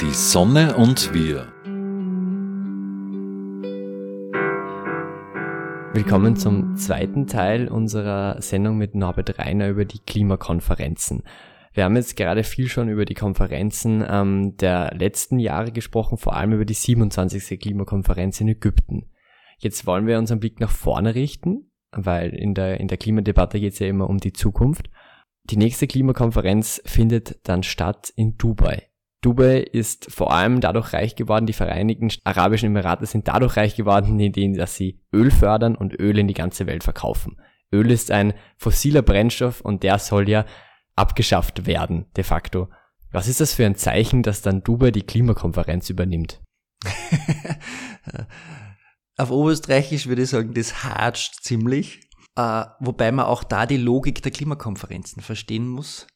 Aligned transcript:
Die 0.00 0.12
Sonne 0.12 0.76
und 0.76 1.12
wir. 1.14 1.52
Willkommen 5.94 6.36
zum 6.36 6.76
zweiten 6.76 7.28
Teil 7.28 7.68
unserer 7.68 8.42
Sendung 8.42 8.78
mit 8.78 8.96
Norbert 8.96 9.38
Reiner 9.38 9.68
über 9.68 9.84
die 9.84 10.00
Klimakonferenzen. 10.00 11.22
Wir 11.74 11.84
haben 11.84 11.96
jetzt 11.96 12.16
gerade 12.16 12.44
viel 12.44 12.68
schon 12.68 12.88
über 12.88 13.04
die 13.04 13.14
Konferenzen 13.14 14.04
ähm, 14.08 14.56
der 14.56 14.94
letzten 14.96 15.40
Jahre 15.40 15.72
gesprochen, 15.72 16.18
vor 16.18 16.36
allem 16.36 16.52
über 16.52 16.64
die 16.64 16.74
27. 16.74 17.60
Klimakonferenz 17.60 18.40
in 18.40 18.48
Ägypten. 18.48 19.06
Jetzt 19.58 19.86
wollen 19.86 20.06
wir 20.06 20.18
unseren 20.18 20.40
Blick 20.40 20.60
nach 20.60 20.70
vorne 20.70 21.16
richten, 21.16 21.70
weil 21.90 22.34
in 22.34 22.54
der, 22.54 22.78
in 22.80 22.88
der 22.88 22.98
Klimadebatte 22.98 23.58
geht 23.58 23.72
es 23.72 23.80
ja 23.80 23.88
immer 23.88 24.08
um 24.08 24.18
die 24.18 24.32
Zukunft. 24.32 24.88
Die 25.50 25.56
nächste 25.58 25.86
Klimakonferenz 25.86 26.80
findet 26.86 27.46
dann 27.46 27.62
statt 27.62 28.12
in 28.16 28.38
Dubai. 28.38 28.88
Dubai 29.20 29.58
ist 29.58 30.10
vor 30.10 30.32
allem 30.32 30.60
dadurch 30.60 30.92
reich 30.92 31.16
geworden, 31.16 31.46
die 31.46 31.52
Vereinigten 31.52 32.08
Arabischen 32.24 32.66
Emirate 32.66 33.06
sind 33.06 33.28
dadurch 33.28 33.56
reich 33.56 33.76
geworden, 33.76 34.18
indem 34.20 34.54
dass 34.54 34.76
sie 34.76 35.02
Öl 35.12 35.30
fördern 35.30 35.76
und 35.76 35.98
Öl 35.98 36.18
in 36.18 36.28
die 36.28 36.34
ganze 36.34 36.66
Welt 36.66 36.82
verkaufen. 36.82 37.36
Öl 37.72 37.90
ist 37.90 38.10
ein 38.10 38.34
fossiler 38.56 39.02
Brennstoff 39.02 39.60
und 39.60 39.82
der 39.82 39.98
soll 39.98 40.28
ja 40.28 40.46
abgeschafft 40.96 41.66
werden, 41.66 42.06
de 42.16 42.24
facto. 42.24 42.68
Was 43.12 43.28
ist 43.28 43.40
das 43.40 43.54
für 43.54 43.66
ein 43.66 43.76
Zeichen, 43.76 44.22
dass 44.22 44.42
dann 44.42 44.62
Dubai 44.62 44.90
die 44.90 45.02
Klimakonferenz 45.02 45.90
übernimmt? 45.90 46.42
Auf 49.16 49.30
Oberösterreichisch 49.30 50.06
würde 50.06 50.22
ich 50.22 50.30
sagen, 50.30 50.54
das 50.54 50.84
hatscht 50.84 51.42
ziemlich. 51.42 52.08
Äh, 52.36 52.64
wobei 52.80 53.12
man 53.12 53.26
auch 53.26 53.44
da 53.44 53.66
die 53.66 53.76
Logik 53.76 54.22
der 54.22 54.32
Klimakonferenzen 54.32 55.22
verstehen 55.22 55.68
muss, 55.68 56.06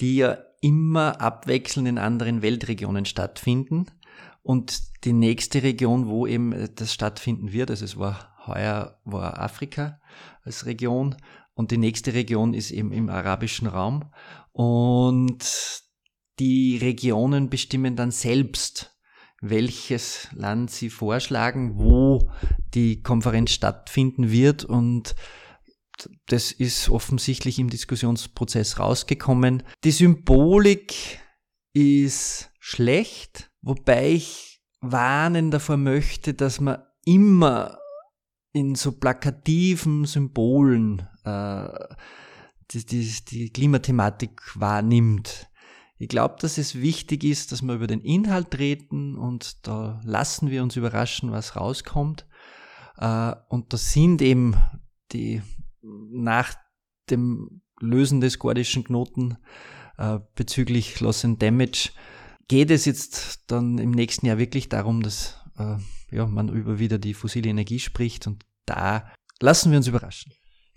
die 0.00 0.16
ja 0.16 0.38
immer 0.60 1.20
abwechselnd 1.20 1.88
in 1.88 1.98
anderen 1.98 2.42
Weltregionen 2.42 3.04
stattfinden. 3.04 3.86
Und 4.42 5.04
die 5.04 5.12
nächste 5.12 5.62
Region, 5.62 6.06
wo 6.06 6.26
eben 6.26 6.68
das 6.74 6.92
stattfinden 6.92 7.52
wird, 7.52 7.70
also 7.70 7.84
es 7.84 7.98
war 7.98 8.34
heuer 8.46 8.98
war 9.04 9.40
Afrika 9.40 10.00
als 10.42 10.66
Region 10.66 11.16
und 11.54 11.70
die 11.70 11.78
nächste 11.78 12.14
Region 12.14 12.52
ist 12.52 12.70
eben 12.70 12.92
im 12.92 13.08
arabischen 13.08 13.68
Raum. 13.68 14.10
Und 14.52 15.82
die 16.38 16.78
Regionen 16.78 17.48
bestimmen 17.48 17.96
dann 17.96 18.10
selbst, 18.10 18.96
welches 19.40 20.28
Land 20.32 20.70
sie 20.70 20.90
vorschlagen, 20.90 21.78
wo 21.78 22.30
die 22.74 23.02
Konferenz 23.02 23.52
stattfinden 23.52 24.30
wird 24.30 24.64
und 24.64 25.14
das 26.26 26.52
ist 26.52 26.88
offensichtlich 26.88 27.58
im 27.58 27.70
Diskussionsprozess 27.70 28.78
rausgekommen. 28.78 29.62
Die 29.84 29.90
Symbolik 29.90 31.20
ist 31.72 32.50
schlecht, 32.58 33.50
wobei 33.62 34.12
ich 34.12 34.62
warnen 34.80 35.50
davor 35.50 35.76
möchte, 35.76 36.34
dass 36.34 36.60
man 36.60 36.82
immer 37.04 37.78
in 38.52 38.74
so 38.74 38.92
plakativen 38.92 40.04
Symbolen 40.04 41.08
äh, 41.24 41.68
die, 42.70 42.86
die, 42.86 43.24
die 43.28 43.50
Klimathematik 43.50 44.40
wahrnimmt. 44.54 45.48
Ich 45.98 46.08
glaube, 46.08 46.36
dass 46.40 46.58
es 46.58 46.80
wichtig 46.80 47.24
ist, 47.24 47.52
dass 47.52 47.62
wir 47.62 47.74
über 47.74 47.86
den 47.86 48.00
Inhalt 48.00 48.58
reden 48.58 49.16
und 49.16 49.66
da 49.66 50.00
lassen 50.04 50.50
wir 50.50 50.62
uns 50.62 50.76
überraschen, 50.76 51.32
was 51.32 51.56
rauskommt. 51.56 52.26
Äh, 52.96 53.34
und 53.48 53.72
das 53.72 53.92
sind 53.92 54.22
eben 54.22 54.56
die 55.12 55.42
nach 56.10 56.54
dem 57.10 57.62
Lösen 57.80 58.20
des 58.20 58.38
gordischen 58.38 58.84
Knoten 58.84 59.36
äh, 59.98 60.18
bezüglich 60.34 61.00
Loss 61.00 61.24
and 61.24 61.42
Damage 61.42 61.90
geht 62.48 62.70
es 62.70 62.84
jetzt 62.84 63.50
dann 63.50 63.78
im 63.78 63.90
nächsten 63.90 64.26
Jahr 64.26 64.38
wirklich 64.38 64.68
darum, 64.68 65.02
dass 65.02 65.40
äh, 65.58 65.76
ja, 66.10 66.26
man 66.26 66.48
über 66.48 66.78
wieder 66.78 66.98
die 66.98 67.14
fossile 67.14 67.50
Energie 67.50 67.78
spricht 67.78 68.26
und 68.26 68.44
da 68.66 69.10
lassen 69.40 69.70
wir 69.70 69.78
uns 69.78 69.88
überraschen. 69.88 70.32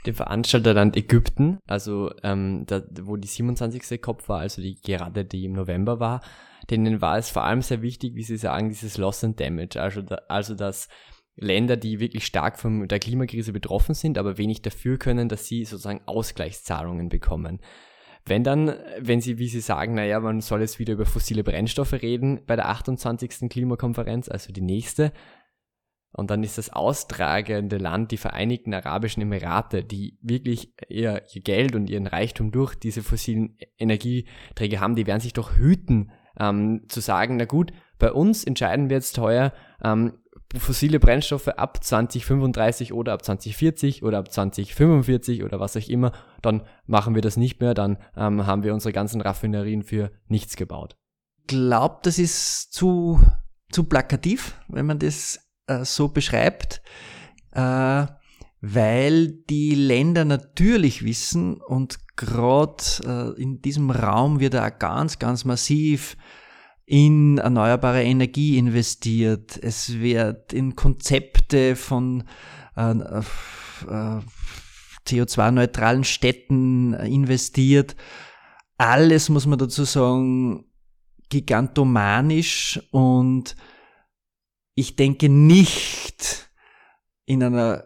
Den 0.05 0.13
Veranstalterland 0.13 0.95
Ägypten, 0.95 1.59
also 1.67 2.11
ähm, 2.23 2.63
da, 2.67 2.81
wo 3.01 3.17
die 3.17 3.27
27. 3.27 4.01
COP 4.01 4.29
war, 4.29 4.39
also 4.39 4.61
die 4.61 4.79
gerade 4.79 5.25
die 5.25 5.45
im 5.45 5.53
November 5.53 5.99
war, 5.99 6.21
denen 6.69 7.01
war 7.01 7.17
es 7.17 7.29
vor 7.29 7.43
allem 7.43 7.61
sehr 7.61 7.81
wichtig, 7.81 8.15
wie 8.15 8.23
sie 8.23 8.37
sagen, 8.37 8.69
dieses 8.69 8.97
Loss 8.97 9.23
and 9.23 9.39
Damage, 9.39 9.81
also, 9.81 10.01
da, 10.01 10.19
also 10.27 10.53
dass 10.55 10.87
Länder, 11.37 11.77
die 11.77 11.99
wirklich 11.99 12.25
stark 12.25 12.59
von 12.59 12.87
der 12.87 12.99
Klimakrise 12.99 13.53
betroffen 13.53 13.93
sind, 13.93 14.17
aber 14.17 14.37
wenig 14.37 14.61
dafür 14.61 14.97
können, 14.97 15.29
dass 15.29 15.45
sie 15.45 15.63
sozusagen 15.63 16.01
Ausgleichszahlungen 16.05 17.09
bekommen. 17.09 17.59
Wenn 18.25 18.43
dann, 18.43 18.73
wenn 18.99 19.21
sie, 19.21 19.37
wie 19.37 19.47
sie 19.47 19.61
sagen, 19.61 19.93
naja, 19.93 20.19
man 20.19 20.41
soll 20.41 20.61
jetzt 20.61 20.79
wieder 20.79 20.93
über 20.93 21.05
fossile 21.05 21.43
Brennstoffe 21.43 21.93
reden 21.93 22.41
bei 22.45 22.55
der 22.55 22.67
28. 22.69 23.49
Klimakonferenz, 23.49 24.27
also 24.27 24.51
die 24.51 24.61
nächste, 24.61 25.13
und 26.13 26.31
dann 26.31 26.43
ist 26.43 26.57
das 26.57 26.71
austragende 26.71 27.77
Land 27.77 28.11
die 28.11 28.17
Vereinigten 28.17 28.73
Arabischen 28.73 29.21
Emirate, 29.21 29.83
die 29.83 30.17
wirklich 30.21 30.73
ihr, 30.89 31.21
ihr 31.31 31.41
Geld 31.41 31.75
und 31.75 31.89
ihren 31.89 32.07
Reichtum 32.07 32.51
durch 32.51 32.75
diese 32.75 33.03
fossilen 33.03 33.57
Energieträger 33.77 34.79
haben, 34.79 34.95
die 34.95 35.05
werden 35.05 35.21
sich 35.21 35.33
doch 35.33 35.57
hüten, 35.57 36.11
ähm, 36.39 36.85
zu 36.87 37.01
sagen, 37.01 37.37
na 37.37 37.45
gut, 37.45 37.71
bei 37.99 38.11
uns 38.11 38.43
entscheiden 38.43 38.89
wir 38.89 38.97
jetzt 38.97 39.15
teuer, 39.15 39.53
ähm, 39.83 40.13
fossile 40.55 40.99
Brennstoffe 40.99 41.49
ab 41.49 41.83
2035 41.83 42.93
oder 42.93 43.13
ab 43.13 43.23
2040 43.23 44.03
oder 44.03 44.19
ab 44.19 44.31
2045 44.31 45.43
oder 45.43 45.59
was 45.59 45.75
auch 45.75 45.87
immer, 45.89 46.13
dann 46.41 46.63
machen 46.85 47.15
wir 47.15 47.21
das 47.21 47.37
nicht 47.37 47.59
mehr, 47.59 47.73
dann 47.73 47.97
ähm, 48.15 48.45
haben 48.45 48.63
wir 48.63 48.73
unsere 48.73 48.93
ganzen 48.93 49.21
Raffinerien 49.21 49.83
für 49.83 50.11
nichts 50.27 50.55
gebaut. 50.55 50.95
Glaubt, 51.47 52.05
das 52.05 52.17
ist 52.17 52.73
zu, 52.73 53.21
zu 53.71 53.83
plakativ, 53.83 54.59
wenn 54.67 54.85
man 54.85 54.99
das 54.99 55.39
äh, 55.67 55.83
so 55.83 56.07
beschreibt, 56.07 56.81
äh, 57.51 58.05
weil 58.61 59.27
die 59.49 59.75
Länder 59.75 60.25
natürlich 60.25 61.03
wissen 61.03 61.61
und 61.61 61.99
gerade 62.15 62.83
äh, 63.37 63.41
in 63.41 63.61
diesem 63.61 63.91
Raum 63.91 64.39
wird 64.39 64.55
er 64.55 64.71
ganz, 64.71 65.19
ganz 65.19 65.45
massiv 65.45 66.17
in 66.87 67.37
erneuerbare 67.37 68.01
Energie 68.01 68.57
investiert. 68.57 69.59
Es 69.61 69.99
wird 69.99 70.53
in 70.53 70.77
Konzepte 70.77 71.75
von 71.75 72.23
äh, 72.77 72.91
äh, 72.91 74.21
CO2-neutralen 75.05 76.05
Städten 76.05 76.93
investiert. 76.93 77.97
Alles 78.77 79.27
muss 79.27 79.45
man 79.45 79.59
dazu 79.59 79.83
sagen, 79.83 80.63
gigantomanisch 81.29 82.79
und 82.91 83.57
ich 84.73 84.95
denke 84.95 85.27
nicht 85.27 86.49
in 87.25 87.43
einer 87.43 87.83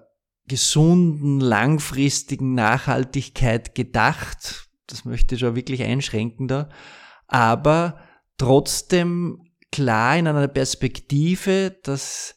gesunden, 0.48 1.40
langfristigen 1.40 2.54
Nachhaltigkeit 2.54 3.74
gedacht. 3.74 4.70
Das 4.86 5.06
möchte 5.06 5.34
ich 5.34 5.42
schon 5.42 5.56
wirklich 5.56 5.82
einschränken 5.82 6.48
da. 6.48 6.70
Aber 7.26 8.00
trotzdem 8.42 9.42
klar 9.72 10.18
in 10.18 10.28
einer 10.28 10.48
Perspektive, 10.48 11.78
dass 11.84 12.36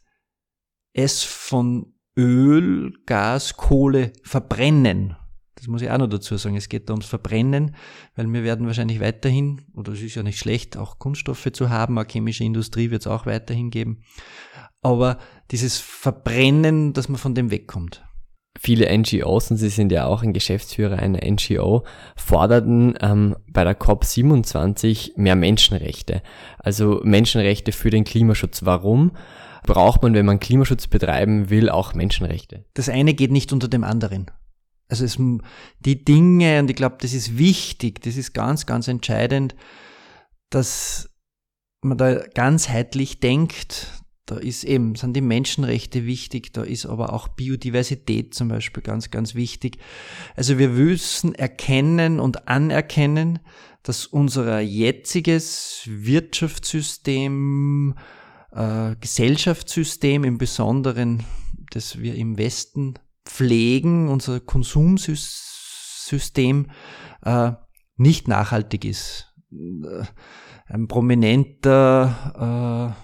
es 0.93 1.23
von 1.23 1.95
Öl, 2.17 2.93
Gas, 3.07 3.57
Kohle 3.57 4.13
verbrennen 4.23 5.17
das 5.65 5.71
muss 5.71 5.81
ich 5.81 5.91
auch 5.91 5.97
noch 5.97 6.09
dazu 6.09 6.37
sagen. 6.37 6.57
Es 6.57 6.69
geht 6.69 6.91
da 6.91 6.93
ums 6.93 7.07
Verbrennen, 7.07 7.75
weil 8.17 8.31
wir 8.31 8.45
werden 8.45 8.67
wahrscheinlich 8.67 9.01
weiterhin, 9.01 9.63
oder 9.73 9.93
es 9.93 10.03
ist 10.03 10.15
ja 10.15 10.23
nicht 10.23 10.39
schlecht, 10.39 10.77
auch 10.77 10.99
Kunststoffe 10.99 11.49
zu 11.55 11.71
haben, 11.71 11.99
eine 11.99 12.07
chemische 12.07 12.45
Industrie 12.45 12.91
wird 12.91 13.01
es 13.01 13.07
auch 13.07 13.25
weiterhin 13.25 13.71
geben. 13.71 14.03
Aber 14.83 15.19
dieses 15.51 15.79
Verbrennen, 15.79 16.93
dass 16.93 17.09
man 17.09 17.17
von 17.17 17.35
dem 17.35 17.51
wegkommt. 17.51 18.05
Viele 18.65 18.87
NGOs, 18.97 19.51
und 19.51 19.59
Sie 19.59 19.69
sind 19.69 19.93
ja 19.93 20.07
auch 20.07 20.23
ein 20.23 20.33
Geschäftsführer 20.33 20.99
einer 20.99 21.21
NGO, 21.23 21.85
forderten 22.17 22.94
ähm, 23.03 23.37
bei 23.47 23.62
der 23.62 23.79
COP27 23.79 25.12
mehr 25.17 25.37
Menschenrechte. 25.37 26.23
Also 26.56 27.03
Menschenrechte 27.05 27.73
für 27.73 27.91
den 27.91 28.05
Klimaschutz. 28.05 28.65
Warum? 28.65 29.12
Braucht 29.65 30.03
man, 30.03 30.15
wenn 30.15 30.25
man 30.25 30.41
Klimaschutz 30.41 30.87
betreiben 30.87 31.50
will, 31.50 31.69
auch 31.69 31.93
Menschenrechte? 31.93 32.65
Das 32.73 32.88
eine 32.88 33.12
geht 33.12 33.33
nicht 33.33 33.53
unter 33.53 33.69
dem 33.69 33.85
anderen. 33.85 34.31
Also 34.88 35.05
es, 35.05 35.19
die 35.81 36.03
Dinge, 36.03 36.61
und 36.61 36.71
ich 36.71 36.77
glaube, 36.77 36.97
das 37.03 37.12
ist 37.12 37.37
wichtig, 37.37 38.00
das 38.00 38.17
ist 38.17 38.33
ganz, 38.33 38.65
ganz 38.65 38.88
entscheidend, 38.88 39.55
dass 40.49 41.11
man 41.83 41.99
da 41.99 42.15
ganzheitlich 42.29 43.21
denkt. 43.21 44.04
Da 44.26 44.37
ist 44.37 44.65
eben, 44.65 44.94
sind 44.94 45.15
die 45.15 45.21
Menschenrechte 45.21 46.06
wichtig, 46.06 46.55
da 46.55 46.62
ist 46.62 46.87
aber 46.87 47.12
auch 47.12 47.29
Biodiversität 47.29 48.32
zum 48.32 48.49
Beispiel 48.49 48.82
ganz, 48.82 49.11
ganz 49.11 49.35
wichtig. 49.35 49.76
Also 50.35 50.59
wir 50.59 50.71
müssen 50.71 51.35
erkennen 51.35 52.21
und 52.21 52.49
anerkennen, 52.49 53.41
dass 53.82 54.06
unser 54.06 54.61
jetziges 54.61 55.82
Wirtschaftssystem, 55.87 57.97
äh, 58.53 58.97
Gesellschaftssystem 58.99 60.25
im 60.25 60.38
Besonderen, 60.38 61.25
das 61.71 62.00
wir 62.00 62.15
im 62.15 62.38
Westen 62.38 62.94
pflegen, 63.26 64.09
unser 64.09 64.41
Konsumsystem, 64.41 66.71
äh, 67.25 67.53
nicht 67.97 68.26
nachhaltig 68.26 68.87
ist. 68.87 69.35
Ein 70.67 70.88
prominenter 70.88 72.97
äh, 72.97 73.04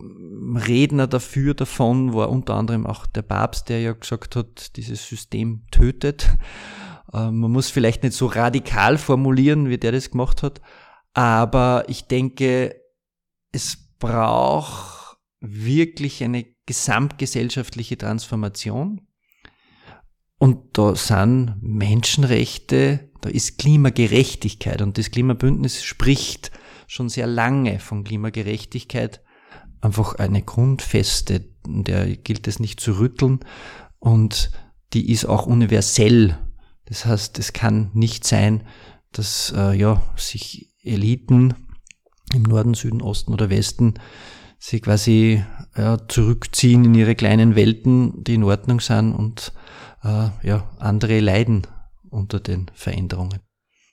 Redner 0.00 1.06
dafür 1.06 1.54
davon 1.54 2.14
war 2.14 2.30
unter 2.30 2.54
anderem 2.54 2.86
auch 2.86 3.06
der 3.06 3.22
Papst, 3.22 3.68
der 3.68 3.80
ja 3.80 3.92
gesagt 3.92 4.36
hat, 4.36 4.76
dieses 4.76 5.06
System 5.08 5.64
tötet. 5.70 6.30
Äh, 7.10 7.30
man 7.30 7.50
muss 7.50 7.70
vielleicht 7.70 8.02
nicht 8.02 8.12
so 8.12 8.26
radikal 8.26 8.98
formulieren, 8.98 9.70
wie 9.70 9.78
der 9.78 9.92
das 9.92 10.10
gemacht 10.10 10.42
hat, 10.42 10.60
aber 11.14 11.84
ich 11.88 12.04
denke, 12.04 12.76
es 13.50 13.78
braucht 13.98 15.16
wirklich 15.40 16.22
eine 16.22 16.44
gesamtgesellschaftliche 16.66 17.96
Transformation. 17.96 19.00
Und 20.38 20.78
da 20.78 20.94
sind 20.94 21.56
Menschenrechte, 21.60 23.10
da 23.22 23.28
ist 23.30 23.58
Klimagerechtigkeit 23.58 24.82
und 24.82 24.98
das 24.98 25.10
Klimabündnis 25.10 25.82
spricht 25.82 26.52
schon 26.86 27.08
sehr 27.08 27.26
lange 27.26 27.80
von 27.80 28.04
Klimagerechtigkeit. 28.04 29.22
Einfach 29.80 30.16
eine 30.16 30.42
Grundfeste, 30.42 31.44
der 31.66 32.16
gilt 32.16 32.48
es 32.48 32.58
nicht 32.58 32.80
zu 32.80 32.98
rütteln 32.98 33.40
und 33.98 34.50
die 34.92 35.10
ist 35.10 35.26
auch 35.26 35.46
universell. 35.46 36.38
Das 36.86 37.04
heißt, 37.04 37.38
es 37.38 37.52
kann 37.52 37.90
nicht 37.94 38.24
sein, 38.24 38.66
dass 39.12 39.52
äh, 39.56 39.74
ja, 39.74 40.02
sich 40.16 40.74
Eliten 40.82 41.54
im 42.34 42.42
Norden, 42.42 42.74
Süden, 42.74 43.02
Osten 43.02 43.32
oder 43.32 43.50
Westen 43.50 43.94
sie 44.58 44.80
quasi 44.80 45.44
ja, 45.76 45.98
zurückziehen 46.08 46.84
in 46.84 46.94
ihre 46.94 47.14
kleinen 47.14 47.54
Welten, 47.54 48.24
die 48.24 48.34
in 48.34 48.44
Ordnung 48.44 48.80
sind 48.80 49.14
und 49.14 49.52
äh, 50.02 50.28
ja, 50.42 50.68
andere 50.78 51.20
leiden 51.20 51.66
unter 52.10 52.40
den 52.40 52.70
Veränderungen. 52.74 53.40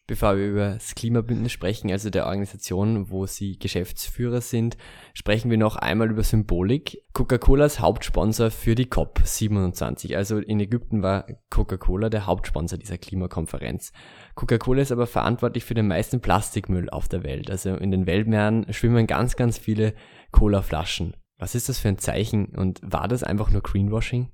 Bevor 0.07 0.37
wir 0.37 0.47
über 0.47 0.69
das 0.75 0.93
Klimabündnis 0.93 1.51
sprechen, 1.51 1.89
also 1.89 2.11
der 2.11 2.27
Organisation, 2.27 3.09
wo 3.09 3.25
Sie 3.25 3.57
Geschäftsführer 3.57 4.39
sind, 4.39 4.77
sprechen 5.15 5.49
wir 5.49 5.57
noch 5.57 5.77
einmal 5.77 6.11
über 6.11 6.21
Symbolik. 6.21 7.01
Coca-Cola 7.13 7.65
ist 7.65 7.79
Hauptsponsor 7.79 8.51
für 8.51 8.75
die 8.75 8.85
COP27. 8.85 10.15
Also 10.15 10.37
in 10.37 10.59
Ägypten 10.59 11.01
war 11.01 11.25
Coca-Cola 11.49 12.09
der 12.11 12.27
Hauptsponsor 12.27 12.77
dieser 12.77 12.99
Klimakonferenz. 12.99 13.93
Coca-Cola 14.35 14.83
ist 14.83 14.91
aber 14.91 15.07
verantwortlich 15.07 15.63
für 15.63 15.73
den 15.73 15.87
meisten 15.87 16.21
Plastikmüll 16.21 16.87
auf 16.91 17.07
der 17.07 17.23
Welt. 17.23 17.49
Also 17.49 17.75
in 17.75 17.89
den 17.89 18.05
Weltmeeren 18.05 18.71
schwimmen 18.71 19.07
ganz, 19.07 19.35
ganz 19.35 19.57
viele 19.57 19.95
Cola-Flaschen. 20.31 21.15
Was 21.39 21.55
ist 21.55 21.67
das 21.67 21.79
für 21.79 21.87
ein 21.87 21.97
Zeichen 21.97 22.55
und 22.55 22.79
war 22.83 23.07
das 23.07 23.23
einfach 23.23 23.49
nur 23.49 23.63
Greenwashing? 23.63 24.29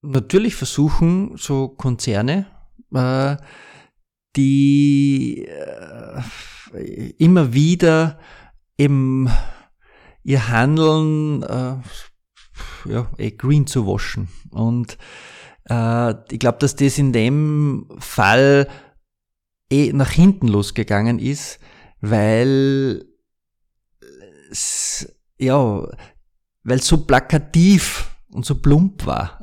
Natürlich 0.00 0.54
versuchen 0.54 1.36
so 1.36 1.68
Konzerne, 1.68 2.46
äh, 2.94 3.36
die 4.36 5.46
äh, 5.46 6.20
immer 7.18 7.52
wieder 7.52 8.18
eben 8.78 9.30
ihr 10.24 10.48
Handeln 10.48 11.42
äh, 11.42 11.76
ja, 12.88 13.10
eh 13.18 13.30
green 13.32 13.66
zu 13.66 13.86
waschen. 13.86 14.28
Und 14.50 14.98
äh, 15.68 16.14
ich 16.32 16.38
glaube, 16.38 16.58
dass 16.58 16.76
das 16.76 16.98
in 16.98 17.12
dem 17.12 17.88
Fall 17.98 18.68
eh 19.70 19.92
nach 19.92 20.10
hinten 20.10 20.48
losgegangen 20.48 21.18
ist, 21.18 21.58
weil 22.00 23.04
ja, 25.38 25.88
weil 26.62 26.82
so 26.82 27.04
plakativ 27.04 28.11
und 28.32 28.46
so 28.46 28.54
plump 28.54 29.06
war, 29.06 29.38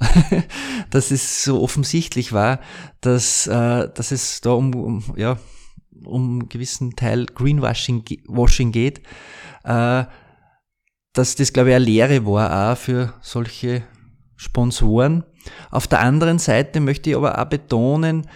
dass 0.90 1.12
es 1.12 1.44
so 1.44 1.62
offensichtlich 1.62 2.34
war, 2.34 2.60
dass, 3.02 3.48
äh, 3.48 3.90
dass 3.94 4.12
es 4.12 4.42
da 4.42 4.52
um, 4.52 4.74
um, 4.74 5.04
ja, 5.16 5.38
um 6.04 6.40
einen 6.40 6.50
gewissen 6.50 6.96
Teil 6.96 7.26
Greenwashing 7.26 8.04
Washing 8.28 8.72
geht, 8.72 9.02
äh, 9.64 10.06
dass 11.14 11.36
das, 11.36 11.54
glaube 11.54 11.70
ich, 11.70 11.76
eine 11.76 11.86
Lehre 11.86 12.26
war 12.26 12.72
auch 12.72 12.78
für 12.78 13.14
solche 13.22 13.84
Sponsoren. 14.36 15.24
Auf 15.72 15.88
der 15.88 16.02
anderen 16.02 16.40
Seite 16.40 16.80
möchte 16.80 17.10
ich 17.10 17.16
aber 17.16 17.40
auch 17.40 17.46
betonen, 17.46 18.28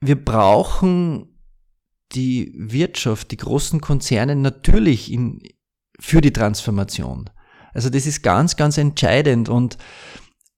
wir 0.00 0.22
brauchen 0.22 1.36
die 2.12 2.52
Wirtschaft, 2.56 3.30
die 3.30 3.36
großen 3.36 3.80
Konzerne 3.80 4.36
natürlich 4.36 5.10
in, 5.10 5.40
für 5.98 6.20
die 6.20 6.32
Transformation. 6.32 7.30
Also 7.76 7.90
das 7.90 8.06
ist 8.06 8.22
ganz, 8.22 8.56
ganz 8.56 8.78
entscheidend 8.78 9.50
und 9.50 9.76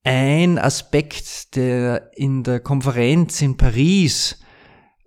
ein 0.05 0.57
Aspekt, 0.57 1.57
der 1.57 2.13
in 2.15 2.45
der 2.45 2.61
Konferenz 2.61 3.43
in 3.43 3.57
Paris 3.57 4.39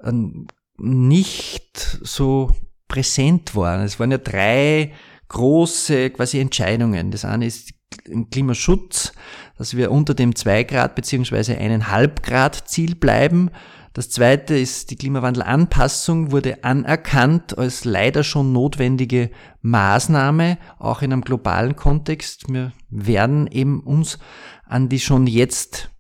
ähm, 0.04 0.48
nicht 0.78 2.00
so 2.02 2.52
präsent 2.90 3.56
war. 3.56 3.82
Es 3.86 3.98
waren 3.98 4.12
ja 4.12 4.18
drei 4.18 4.92
große 5.30 6.10
quasi 6.10 6.42
Entscheidungen. 6.42 7.12
Das 7.12 7.24
eine 7.24 7.46
ist 7.46 7.70
Klimaschutz, 8.30 9.14
dass 9.58 9.78
wir 9.78 9.90
unter 9.90 10.14
dem 10.14 10.36
2 10.36 10.66
Grad 10.66 10.96
beziehungsweise 10.96 11.54
1,5 11.54 12.22
Grad 12.24 12.68
Ziel 12.68 12.96
bleiben 12.96 13.52
das 13.94 14.10
zweite 14.10 14.58
ist, 14.58 14.90
die 14.90 14.96
Klimawandelanpassung 14.96 16.32
wurde 16.32 16.64
anerkannt 16.64 17.58
als 17.58 17.84
leider 17.84 18.24
schon 18.24 18.54
notwendige 18.54 19.32
Maßnahme, 19.62 20.58
auch 20.80 21.02
in 21.02 21.12
einem 21.12 21.24
globalen 21.24 21.76
Kontext. 21.76 22.46
Wir 22.48 22.72
werden 22.90 23.48
eben 23.48 23.82
uns 23.82 24.18
an 24.66 24.88
die 24.88 25.00
schon 25.00 25.28
jetzt 25.28 25.92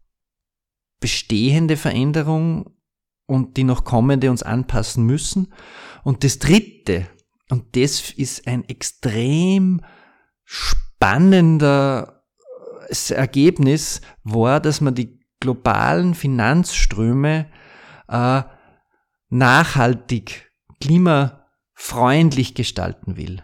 bestehende 1.01 1.75
Veränderung 1.75 2.77
und 3.25 3.57
die 3.57 3.65
noch 3.65 3.83
kommende 3.83 4.29
uns 4.29 4.44
anpassen 4.44 5.05
müssen. 5.05 5.53
Und 6.03 6.23
das 6.23 6.39
dritte, 6.39 7.07
und 7.49 7.75
das 7.75 8.11
ist 8.11 8.47
ein 8.47 8.63
extrem 8.69 9.81
spannender 10.45 12.23
Ergebnis, 13.09 13.99
war, 14.23 14.61
dass 14.61 14.79
man 14.79 14.95
die 14.95 15.19
globalen 15.41 16.13
Finanzströme 16.15 17.47
äh, 18.11 18.43
nachhaltig, 19.29 20.51
klimafreundlich 20.79 22.53
gestalten 22.53 23.17
will. 23.17 23.41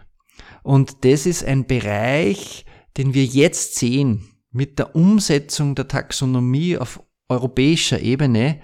Und 0.62 1.04
das 1.04 1.26
ist 1.26 1.44
ein 1.44 1.66
Bereich, 1.66 2.66
den 2.96 3.14
wir 3.14 3.24
jetzt 3.24 3.76
sehen 3.76 4.28
mit 4.50 4.78
der 4.78 4.94
Umsetzung 4.94 5.74
der 5.74 5.88
Taxonomie 5.88 6.76
auf 6.76 7.02
europäischer 7.28 8.00
Ebene, 8.00 8.60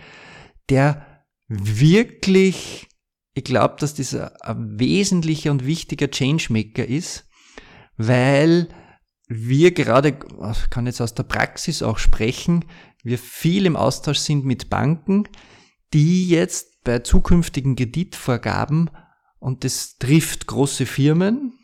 der 0.68 1.24
wirklich, 1.48 2.88
ich 3.34 3.44
glaube, 3.44 3.76
dass 3.78 3.94
das 3.94 4.14
ein 4.14 4.78
wesentlicher 4.78 5.50
und 5.50 5.66
wichtiger 5.66 6.10
Changemaker 6.10 6.86
ist, 6.86 7.28
weil 7.96 8.68
wir 9.28 9.72
gerade, 9.72 10.18
ich 10.50 10.70
kann 10.70 10.86
jetzt 10.86 11.00
aus 11.00 11.14
der 11.14 11.22
Praxis 11.22 11.82
auch 11.82 11.98
sprechen, 11.98 12.64
wir 13.02 13.18
viel 13.18 13.66
im 13.66 13.76
Austausch 13.76 14.18
sind 14.18 14.44
mit 14.44 14.70
Banken, 14.70 15.28
die 15.94 16.28
jetzt 16.28 16.84
bei 16.84 16.98
zukünftigen 16.98 17.76
Kreditvorgaben, 17.76 18.90
und 19.38 19.64
das 19.64 19.96
trifft 19.98 20.46
große 20.46 20.86
Firmen, 20.86 21.58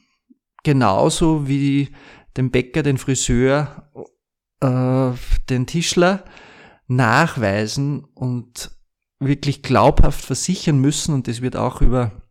genauso 0.62 1.48
wie 1.48 1.88
den 2.36 2.50
Bäcker, 2.50 2.82
den 2.82 2.98
Friseur, 2.98 3.90
äh, 4.60 5.12
den 5.48 5.66
Tischler, 5.66 6.24
nachweisen 6.86 8.04
und 8.04 8.70
wirklich 9.18 9.62
glaubhaft 9.62 10.24
versichern 10.24 10.78
müssen, 10.78 11.14
und 11.14 11.28
das 11.28 11.42
wird 11.42 11.56
auch 11.56 11.80
über 11.82 12.22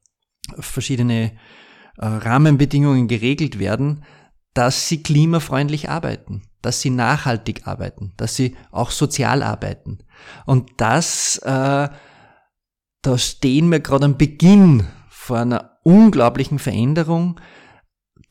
verschiedene 0.57 1.37
äh, 1.97 2.05
Rahmenbedingungen 2.05 3.07
geregelt 3.07 3.59
werden, 3.59 4.03
dass 4.53 4.87
sie 4.87 5.03
klimafreundlich 5.03 5.89
arbeiten, 5.89 6.48
dass 6.61 6.81
sie 6.81 6.89
nachhaltig 6.89 7.67
arbeiten, 7.67 8.13
dass 8.17 8.35
sie 8.35 8.55
auch 8.71 8.91
sozial 8.91 9.43
arbeiten. 9.43 9.99
Und 10.45 10.71
das, 10.77 11.37
äh, 11.39 11.89
da 13.01 13.17
stehen 13.17 13.71
wir 13.71 13.79
gerade 13.79 14.05
am 14.05 14.17
Beginn 14.17 14.87
vor 15.09 15.37
einer 15.37 15.77
unglaublichen 15.83 16.59
Veränderung, 16.59 17.39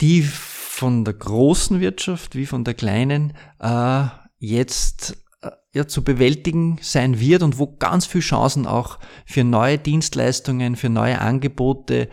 die 0.01 0.23
von 0.23 1.05
der 1.05 1.15
großen 1.15 1.81
Wirtschaft 1.81 2.35
wie 2.37 2.47
von 2.47 2.65
der 2.65 2.75
kleinen 2.75 3.33
äh, 3.61 4.05
jetzt 4.39 5.17
äh, 5.43 5.51
ja, 5.73 5.89
zu 5.89 6.05
bewältigen 6.05 6.79
sein 6.83 7.19
wird 7.19 7.43
und 7.43 7.59
wo 7.59 7.77
ganz 7.77 8.07
viele 8.07 8.23
Chancen 8.23 8.67
auch 8.67 8.99
für 9.27 9.43
neue 9.43 9.79
Dienstleistungen, 9.79 10.77
für 10.77 10.89
neue 10.89 11.21
Angebote, 11.21 12.09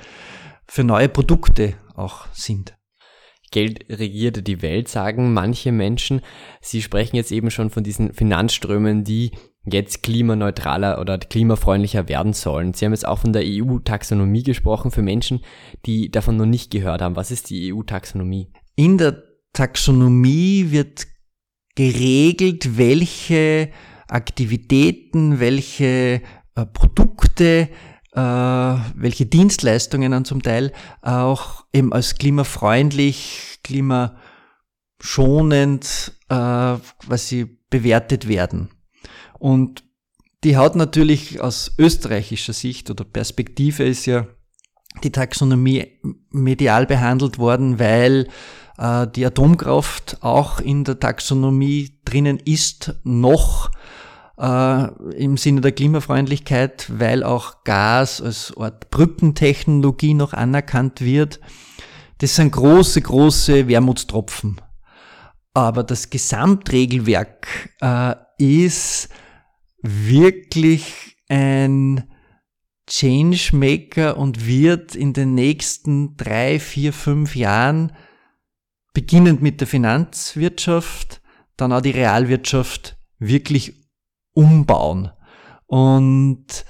für 0.67 0.84
neue 0.84 1.10
Produkte 1.10 1.75
auch 1.95 2.27
sind. 2.34 2.75
Geld 3.55 3.85
regierte 3.89 4.43
die 4.43 4.62
Welt, 4.62 4.89
sagen 4.89 5.31
manche 5.31 5.71
Menschen. 5.71 6.19
Sie 6.59 6.81
sprechen 6.81 7.15
jetzt 7.15 7.31
eben 7.31 7.50
schon 7.50 7.69
von 7.69 7.85
diesen 7.85 8.13
Finanzströmen, 8.13 9.05
die 9.05 9.31
jetzt 9.63 10.03
klimaneutraler 10.03 11.00
oder 11.00 11.17
klimafreundlicher 11.17 12.09
werden 12.09 12.33
sollen. 12.33 12.74
Sie 12.74 12.83
haben 12.83 12.91
jetzt 12.91 13.07
auch 13.07 13.19
von 13.19 13.31
der 13.31 13.43
EU-Taxonomie 13.45 14.43
gesprochen 14.43 14.91
für 14.91 15.01
Menschen, 15.01 15.39
die 15.85 16.12
davon 16.12 16.35
noch 16.35 16.45
nicht 16.45 16.69
gehört 16.69 17.01
haben. 17.01 17.15
Was 17.15 17.31
ist 17.31 17.50
die 17.50 17.74
EU-Taxonomie? 17.74 18.51
In 18.75 18.97
der 18.97 19.24
Taxonomie 19.53 20.71
wird 20.71 21.07
geregelt, 21.75 22.77
welche 22.77 23.69
Aktivitäten, 24.09 25.39
welche 25.39 26.21
äh, 26.55 26.65
Produkte, 26.74 27.69
äh, 28.15 28.19
welche 28.19 29.25
Dienstleistungen 29.25 30.12
dann 30.12 30.25
zum 30.25 30.41
Teil 30.41 30.72
auch 31.01 31.65
eben 31.74 31.91
als 31.91 32.15
klimafreundlich, 32.15 33.60
klimaschonend 33.63 36.13
äh, 36.29 36.75
quasi 37.00 37.60
bewertet 37.69 38.27
werden. 38.27 38.69
Und 39.38 39.84
die 40.43 40.57
hat 40.57 40.75
natürlich 40.75 41.41
aus 41.41 41.74
österreichischer 41.77 42.53
Sicht 42.53 42.89
oder 42.89 43.03
Perspektive 43.03 43.84
ist 43.84 44.05
ja 44.05 44.27
die 45.03 45.12
Taxonomie 45.12 46.00
medial 46.29 46.86
behandelt 46.86 47.38
worden, 47.38 47.79
weil 47.79 48.27
äh, 48.77 49.07
die 49.07 49.25
Atomkraft 49.25 50.17
auch 50.22 50.60
in 50.60 50.84
der 50.84 51.00
Taxonomie 51.00 52.00
drinnen 52.05 52.39
ist, 52.39 52.95
noch 53.03 53.72
äh, 54.38 54.88
im 55.15 55.38
Sinne 55.38 55.62
der 55.62 55.72
Klimafreundlichkeit, 55.72 56.88
weil 56.89 57.24
auch 57.24 57.63
Gas 57.63 58.22
als 58.22 58.56
Art 58.58 58.89
Brückentechnologie 58.89 60.13
noch 60.13 60.34
anerkannt 60.34 61.01
wird. 61.01 61.39
Das 62.20 62.36
sind 62.36 62.51
große, 62.51 63.01
große 63.01 63.68
Wermutstropfen. 63.68 64.62
Aber 65.54 65.84
das 65.84 66.10
Gesamtregelwerk 66.10 67.48
äh, 67.82 68.15
ist 68.38 69.10
wirklich 69.82 71.18
ein 71.30 72.10
Changemaker 72.88 74.18
und 74.18 74.46
wird 74.46 74.96
in 74.96 75.13
den 75.13 75.34
nächsten 75.34 76.18
drei, 76.18 76.60
vier, 76.60 76.94
fünf 76.94 77.36
Jahren, 77.36 77.94
beginnend 78.94 79.42
mit 79.42 79.60
der 79.60 79.68
Finanzwirtschaft, 79.68 81.22
dann 81.58 81.74
auch 81.74 81.82
die 81.82 81.92
Realwirtschaft 81.92 82.98
wirklich 83.18 83.85
umbauen. 84.36 85.12
Und 85.65 86.65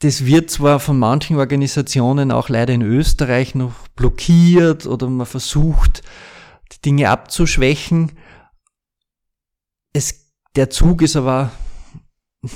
das 0.00 0.24
wird 0.24 0.50
zwar 0.50 0.80
von 0.80 0.98
manchen 0.98 1.36
Organisationen 1.36 2.30
auch 2.30 2.48
leider 2.48 2.72
in 2.72 2.82
Österreich 2.82 3.54
noch 3.54 3.88
blockiert 3.96 4.86
oder 4.86 5.08
man 5.08 5.26
versucht, 5.26 6.02
die 6.72 6.80
Dinge 6.80 7.10
abzuschwächen. 7.10 8.12
Es, 9.92 10.32
der 10.54 10.70
Zug 10.70 11.02
ist 11.02 11.16
aber 11.16 11.50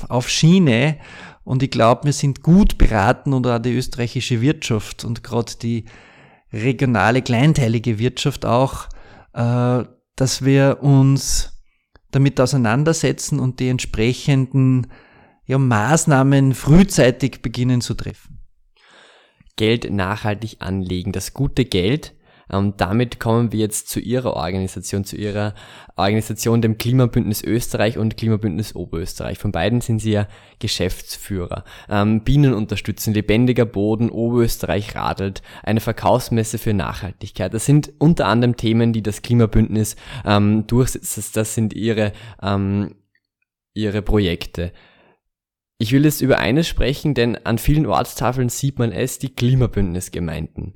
auf 0.09 0.29
Schiene 0.29 0.99
und 1.43 1.63
ich 1.63 1.71
glaube, 1.71 2.05
wir 2.05 2.13
sind 2.13 2.43
gut 2.43 2.79
beraten 2.79 3.33
und 3.33 3.47
auch 3.47 3.59
die 3.59 3.75
österreichische 3.75 4.41
Wirtschaft 4.41 5.05
und 5.05 5.25
gerade 5.25 5.55
die 5.61 5.87
regionale, 6.53 7.23
kleinteilige 7.23 7.99
Wirtschaft 7.99 8.45
auch, 8.45 8.87
äh, 9.33 9.85
dass 10.15 10.45
wir 10.45 10.79
uns 10.83 11.62
damit 12.13 12.41
auseinandersetzen 12.41 13.41
und 13.41 13.59
die 13.59 13.69
entsprechenden 13.69 14.87
ja, 15.47 15.59
Maßnahmen 15.59 16.55
frühzeitig 16.55 17.43
beginnen 17.43 17.81
zu 17.81 17.95
treffen. 17.95 18.39
Geld 19.57 19.91
nachhaltig 19.91 20.57
anlegen. 20.61 21.13
Das 21.13 21.35
gute 21.35 21.65
Geld 21.65 22.15
ähm, 22.53 22.75
damit 22.77 23.19
kommen 23.19 23.53
wir 23.53 23.61
jetzt 23.61 23.89
zu 23.89 24.01
Ihrer 24.01 24.35
Organisation, 24.35 25.05
zu 25.05 25.17
Ihrer 25.17 25.55
Organisation, 25.97 26.63
dem 26.63 26.79
Klimabündnis 26.79 27.43
Österreich 27.43 27.99
und 27.99 28.17
Klimabündnis 28.17 28.75
Oberösterreich. 28.75 29.39
Von 29.39 29.53
beiden 29.53 29.81
sind 29.81 30.01
Sie 30.01 30.13
ja 30.13 30.29
Geschäftsführer. 30.59 31.65
Ähm, 31.89 32.23
Bienen 32.23 32.55
unterstützen, 32.55 33.15
lebendiger 33.15 33.65
Boden, 33.65 34.11
Oberösterreich 34.11 34.95
radelt, 34.95 35.43
eine 35.63 35.81
Verkaufsmesse 35.81 36.59
für 36.59 36.75
Nachhaltigkeit. 36.75 37.53
Das 37.55 37.67
sind 37.67 37.93
unter 37.99 38.27
anderem 38.27 38.57
Themen, 38.57 38.93
die 38.93 39.03
das 39.03 39.23
Klimabündnis 39.23 39.97
ähm, 40.25 40.67
durchsetzt. 40.67 41.37
Das 41.37 41.55
sind 41.55 41.73
Ihre, 41.75 42.13
ähm, 42.43 42.97
Ihre 43.75 44.03
Projekte. 44.03 44.73
Ich 45.79 45.91
will 45.91 46.05
jetzt 46.05 46.21
über 46.21 46.39
eines 46.39 46.69
sprechen, 46.69 47.15
denn 47.15 47.45
an 47.45 47.59
vielen 47.59 47.87
Ortstafeln 47.87 48.49
sieht 48.49 48.79
man 48.79 48.93
es, 48.93 49.19
die 49.19 49.35
Klimabündnisgemeinden. 49.35 50.75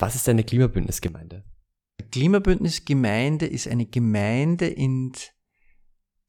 Was 0.00 0.14
ist 0.14 0.28
eine 0.30 0.44
Klimabündnisgemeinde? 0.44 1.44
Klimabündnisgemeinde 2.10 3.46
ist 3.46 3.68
eine 3.68 3.84
Gemeinde, 3.84 4.66
in 4.66 5.12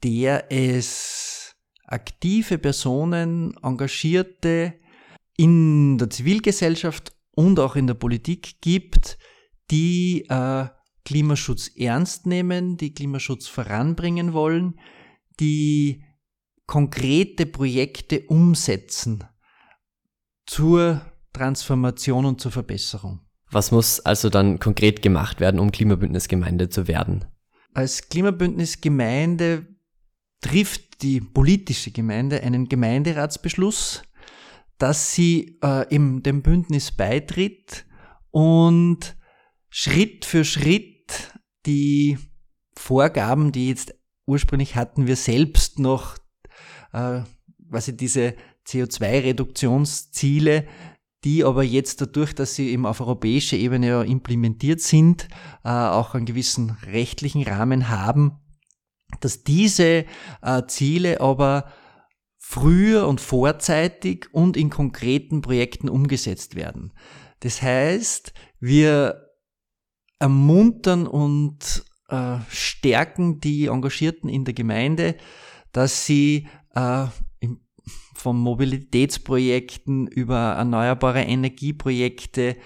der 0.04 0.52
es 0.52 1.56
aktive 1.86 2.58
Personen, 2.58 3.56
Engagierte 3.64 4.74
in 5.38 5.98
der 5.98 6.10
Zivilgesellschaft 6.10 7.16
und 7.32 7.60
auch 7.62 7.78
in 7.78 7.88
der 7.88 7.94
Politik 7.94 8.60
gibt, 8.60 9.18
die 9.72 10.26
äh, 10.28 10.68
Klimaschutz 11.06 11.72
ernst 11.78 12.26
nehmen, 12.26 12.76
die 12.76 12.94
Klimaschutz 12.94 13.48
voranbringen 13.48 14.34
wollen, 14.34 14.82
die 15.40 16.04
konkrete 16.68 17.46
Projekte 17.46 18.26
umsetzen 18.28 19.24
zur 20.46 21.10
Transformation 21.32 22.26
und 22.26 22.42
zur 22.42 22.52
Verbesserung. 22.52 23.22
Was 23.52 23.72
muss 23.72 24.00
also 24.00 24.30
dann 24.30 24.60
konkret 24.60 25.02
gemacht 25.02 25.42
werden, 25.42 25.60
um 25.60 25.72
Klimabündnisgemeinde 25.72 26.70
zu 26.70 26.88
werden? 26.88 27.26
Als 27.74 28.10
Klimabündnisgemeinde 28.10 29.68
trifft 30.40 31.04
die 31.04 31.20
politische 31.20 31.92
Gemeinde 31.92 32.42
einen 32.42 32.70
Gemeinderatsbeschluss, 32.70 34.04
dass 34.78 35.14
sie 35.14 35.60
äh, 35.64 35.94
im 35.94 36.24
dem 36.24 36.42
Bündnis 36.42 36.92
beitritt 36.92 37.86
und 38.32 39.16
Schritt 39.70 40.26
für 40.26 40.44
Schritt 40.44 41.34
die 41.66 42.18
Vorgaben, 42.76 43.52
die 43.52 43.70
jetzt 43.70 43.94
ursprünglich 44.26 44.76
hatten 44.76 45.08
wir 45.08 45.16
selbst 45.16 45.78
noch, 45.78 46.18
äh, 46.94 47.22
was 47.58 47.92
diese 47.94 48.36
CO2-Reduktionsziele 48.66 50.68
die 51.24 51.44
aber 51.44 51.64
jetzt 51.64 52.02
dadurch, 52.02 52.34
dass 52.34 52.56
sie 52.56 52.70
eben 52.70 52.86
auf 52.86 53.00
europäischer 53.00 53.58
Ebene 53.58 54.04
implementiert 54.04 54.82
sind, 54.82 55.28
äh, 55.64 55.70
auch 55.70 56.16
einen 56.16 56.26
gewissen 56.26 56.78
rechtlichen 56.86 57.44
Rahmen 57.44 57.90
haben, 57.90 58.40
dass 59.20 59.44
diese 59.44 60.06
äh, 60.42 60.64
Ziele 60.68 61.22
aber 61.22 61.72
früher 62.38 63.08
und 63.08 63.22
vorzeitig 63.22 64.28
und 64.34 64.58
in 64.58 64.70
konkreten 64.70 65.42
Projekten 65.42 65.90
umgesetzt 65.90 66.56
werden. 66.56 66.92
Das 67.42 67.62
heißt, 67.62 68.34
wir 68.60 69.30
ermuntern 70.20 71.08
und 71.08 71.86
äh, 72.10 72.38
stärken 72.50 73.40
die 73.40 73.68
Engagierten 73.68 74.28
in 74.28 74.46
der 74.46 74.54
Gemeinde, 74.54 75.16
dass 75.72 76.06
sie 76.06 76.48
von 78.14 78.38
Mobilitätsprojekten 78.38 80.08
über 80.08 80.54
erneuerbare 80.54 81.22
Energieprojekte, 81.22 82.58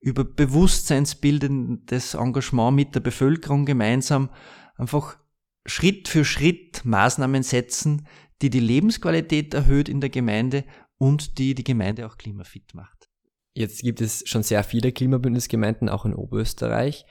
über 0.00 0.24
bewusstseinsbildendes 0.24 2.14
Engagement 2.14 2.76
mit 2.76 2.94
der 2.94 3.00
Bevölkerung 3.00 3.64
gemeinsam 3.64 4.30
einfach 4.76 5.16
Schritt 5.64 6.08
für 6.08 6.24
Schritt 6.24 6.84
Maßnahmen 6.84 7.42
setzen, 7.42 8.06
die 8.42 8.50
die 8.50 8.60
Lebensqualität 8.60 9.54
erhöht 9.54 9.88
in 9.88 10.00
der 10.00 10.10
Gemeinde 10.10 10.64
und 10.98 11.38
die 11.38 11.54
die 11.54 11.64
Gemeinde 11.64 12.06
auch 12.06 12.18
klimafit 12.18 12.74
macht. 12.74 13.08
Jetzt 13.54 13.82
gibt 13.82 14.00
es 14.00 14.28
schon 14.28 14.42
sehr 14.42 14.64
viele 14.64 14.92
Klimabündnisgemeinden, 14.92 15.88
auch 15.88 16.04
in 16.04 16.14
Oberösterreich. 16.14 17.06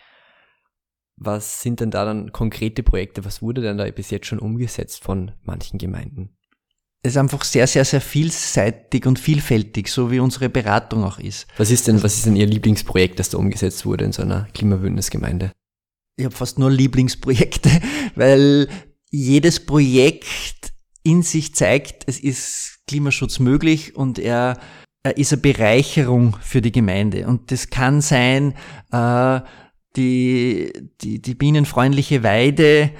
Was 1.16 1.62
sind 1.62 1.80
denn 1.80 1.92
da 1.92 2.04
dann 2.04 2.32
konkrete 2.32 2.84
Projekte? 2.84 3.24
Was 3.26 3.42
wurde 3.42 3.62
denn 3.62 3.78
da 3.78 3.90
bis 3.92 4.10
jetzt 4.10 4.26
schon 4.26 4.40
umgesetzt 4.40 5.04
von 5.04 5.34
manchen 5.44 5.78
Gemeinden? 5.78 6.36
Ist 7.04 7.18
einfach 7.18 7.44
sehr, 7.44 7.68
sehr, 7.68 7.84
sehr 7.84 8.02
vielseitig 8.02 9.06
und 9.08 9.18
vielfältig, 9.18 9.90
so 9.90 10.12
wie 10.12 10.20
unsere 10.20 10.50
Beratung 10.50 11.04
auch 11.04 11.18
ist. 11.18 11.48
Was 11.58 11.72
ist 11.72 11.88
denn, 11.88 12.04
was 12.04 12.16
ist 12.16 12.26
denn 12.28 12.36
Ihr 12.36 12.46
Lieblingsprojekt, 12.46 13.20
das 13.20 13.30
da 13.30 13.38
umgesetzt 13.38 13.86
wurde 13.86 14.06
in 14.06 14.12
so 14.12 14.22
einer 14.22 14.48
Klimabündnisgemeinde? 14.54 15.52
Ich 16.18 16.26
habe 16.26 16.36
fast 16.36 16.60
nur 16.60 16.70
Lieblingsprojekte, 16.70 17.70
weil 18.16 18.68
jedes 19.10 19.66
Projekt 19.66 20.74
in 21.04 21.24
sich 21.24 21.56
zeigt, 21.56 22.04
es 22.08 22.20
ist 22.20 22.80
Klimaschutz 22.88 23.40
möglich 23.40 23.96
und 23.96 24.20
er, 24.20 24.60
er 25.04 25.18
ist 25.18 25.34
eine 25.34 25.42
Bereicherung 25.42 26.38
für 26.42 26.62
die 26.62 26.72
Gemeinde. 26.72 27.26
Und 27.26 27.52
das 27.52 27.72
kann 27.72 28.02
sein, 28.02 28.54
äh, 28.92 29.42
die, 29.96 30.72
die, 31.02 31.22
die 31.22 31.36
bienenfreundliche 31.36 32.24
Weide, 32.24 32.92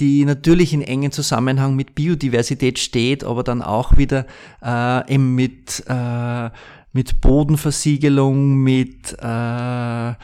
die 0.00 0.24
natürlich 0.24 0.72
in 0.72 0.82
engen 0.82 1.12
Zusammenhang 1.12 1.76
mit 1.76 1.94
Biodiversität 1.94 2.78
steht, 2.78 3.22
aber 3.24 3.44
dann 3.44 3.62
auch 3.62 3.96
wieder 3.96 4.26
äh, 4.62 5.14
eben 5.14 5.34
mit, 5.34 5.84
äh, 5.86 6.50
mit 6.92 7.20
Bodenversiegelung, 7.20 8.56
mit 8.56 9.12
äh, 9.20 10.14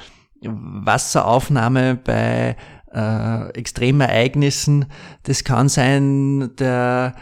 Wasseraufnahme 0.43 1.97
bei 1.97 2.57
äh, 2.93 3.51
Extremereignissen. 3.51 4.87
Das 5.23 5.45
kann 5.45 5.69
sein 5.69 6.51
der, 6.59 7.15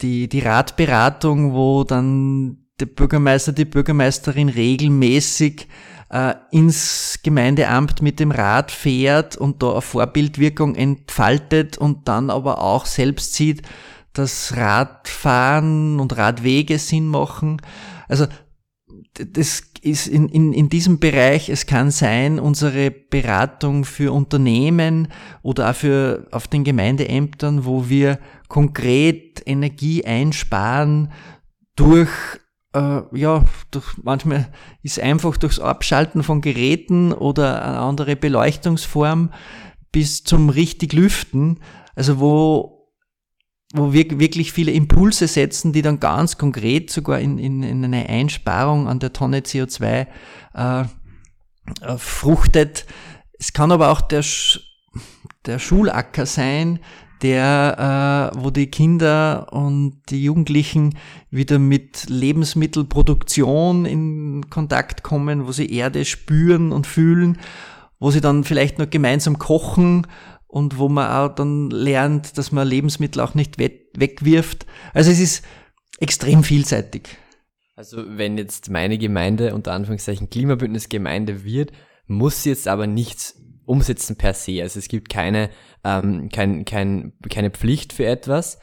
die, 0.00 0.28
die 0.28 0.40
Ratberatung, 0.40 1.54
wo 1.54 1.82
dann 1.84 2.58
der 2.78 2.86
Bürgermeister, 2.86 3.52
die 3.52 3.64
Bürgermeisterin 3.64 4.48
regelmäßig 4.48 5.66
äh, 6.10 6.34
ins 6.50 7.20
Gemeindeamt 7.22 8.02
mit 8.02 8.20
dem 8.20 8.30
Rad 8.30 8.70
fährt 8.70 9.36
und 9.36 9.62
da 9.62 9.72
eine 9.72 9.82
Vorbildwirkung 9.82 10.74
entfaltet 10.74 11.78
und 11.78 12.08
dann 12.08 12.30
aber 12.30 12.62
auch 12.62 12.86
selbst 12.86 13.34
sieht, 13.34 13.62
dass 14.12 14.56
Radfahren 14.56 16.00
und 16.00 16.16
Radwege 16.16 16.78
Sinn 16.78 17.08
machen. 17.08 17.60
Also 18.08 18.26
das 19.14 19.62
ist 19.82 20.06
in, 20.06 20.28
in, 20.28 20.52
in 20.52 20.68
diesem 20.68 20.98
Bereich, 20.98 21.48
es 21.48 21.66
kann 21.66 21.90
sein, 21.90 22.38
unsere 22.38 22.90
Beratung 22.90 23.84
für 23.84 24.12
Unternehmen 24.12 25.08
oder 25.42 25.70
auch 25.70 25.74
für 25.74 26.26
auf 26.30 26.48
den 26.48 26.64
Gemeindeämtern, 26.64 27.64
wo 27.64 27.88
wir 27.88 28.18
konkret 28.48 29.42
Energie 29.46 30.04
einsparen 30.04 31.12
durch 31.76 32.10
äh, 32.74 33.00
ja, 33.12 33.44
durch, 33.70 33.96
manchmal 34.02 34.48
ist 34.82 35.00
einfach 35.00 35.36
durchs 35.36 35.58
Abschalten 35.58 36.22
von 36.22 36.40
Geräten 36.40 37.12
oder 37.12 37.62
eine 37.64 37.78
andere 37.78 38.16
Beleuchtungsform 38.16 39.32
bis 39.92 40.24
zum 40.24 40.50
richtig 40.50 40.92
Lüften, 40.92 41.60
also 41.94 42.20
wo 42.20 42.78
wo 43.74 43.92
wir 43.92 44.18
wirklich 44.18 44.52
viele 44.52 44.72
Impulse 44.72 45.28
setzen, 45.28 45.72
die 45.72 45.82
dann 45.82 46.00
ganz 46.00 46.38
konkret 46.38 46.90
sogar 46.90 47.20
in, 47.20 47.38
in, 47.38 47.62
in 47.62 47.84
eine 47.84 48.08
Einsparung 48.08 48.88
an 48.88 48.98
der 48.98 49.12
Tonne 49.12 49.40
CO2 49.40 50.06
äh, 50.54 50.80
äh, 50.80 50.86
fruchtet. 51.98 52.86
Es 53.38 53.52
kann 53.52 53.70
aber 53.70 53.90
auch 53.90 54.00
der, 54.00 54.22
Sch 54.22 54.60
der 55.44 55.58
Schulacker 55.58 56.24
sein, 56.24 56.80
der, 57.22 58.32
äh, 58.34 58.38
wo 58.42 58.50
die 58.50 58.68
Kinder 58.68 59.52
und 59.52 60.02
die 60.10 60.22
Jugendlichen 60.22 60.96
wieder 61.30 61.58
mit 61.58 62.08
Lebensmittelproduktion 62.08 63.86
in 63.86 64.50
Kontakt 64.50 65.02
kommen, 65.02 65.46
wo 65.46 65.52
sie 65.52 65.72
Erde 65.72 66.04
spüren 66.04 66.72
und 66.72 66.86
fühlen, 66.86 67.38
wo 67.98 68.10
sie 68.10 68.20
dann 68.20 68.44
vielleicht 68.44 68.78
noch 68.78 68.90
gemeinsam 68.90 69.38
kochen 69.38 70.06
und 70.46 70.78
wo 70.78 70.88
man 70.88 71.10
auch 71.10 71.34
dann 71.34 71.70
lernt, 71.70 72.38
dass 72.38 72.52
man 72.52 72.66
Lebensmittel 72.66 73.20
auch 73.20 73.34
nicht 73.34 73.58
wegwirft. 73.58 74.66
Also 74.94 75.10
es 75.10 75.20
ist 75.20 75.44
extrem 76.00 76.42
vielseitig. 76.42 77.08
Also 77.76 78.02
wenn 78.06 78.38
jetzt 78.38 78.70
meine 78.70 78.98
Gemeinde 78.98 79.54
unter 79.54 79.72
Anführungszeichen 79.72 80.30
Klimabündnisgemeinde 80.30 81.44
wird, 81.44 81.72
muss 82.06 82.42
sie 82.42 82.48
jetzt 82.50 82.66
aber 82.66 82.86
nichts 82.86 83.40
umsetzen 83.68 84.16
per 84.16 84.34
se. 84.34 84.62
Also 84.62 84.78
es 84.78 84.88
gibt 84.88 85.08
keine, 85.08 85.50
ähm, 85.84 86.28
kein, 86.30 86.64
kein, 86.64 87.12
keine 87.28 87.50
Pflicht 87.50 87.92
für 87.92 88.06
etwas. 88.06 88.58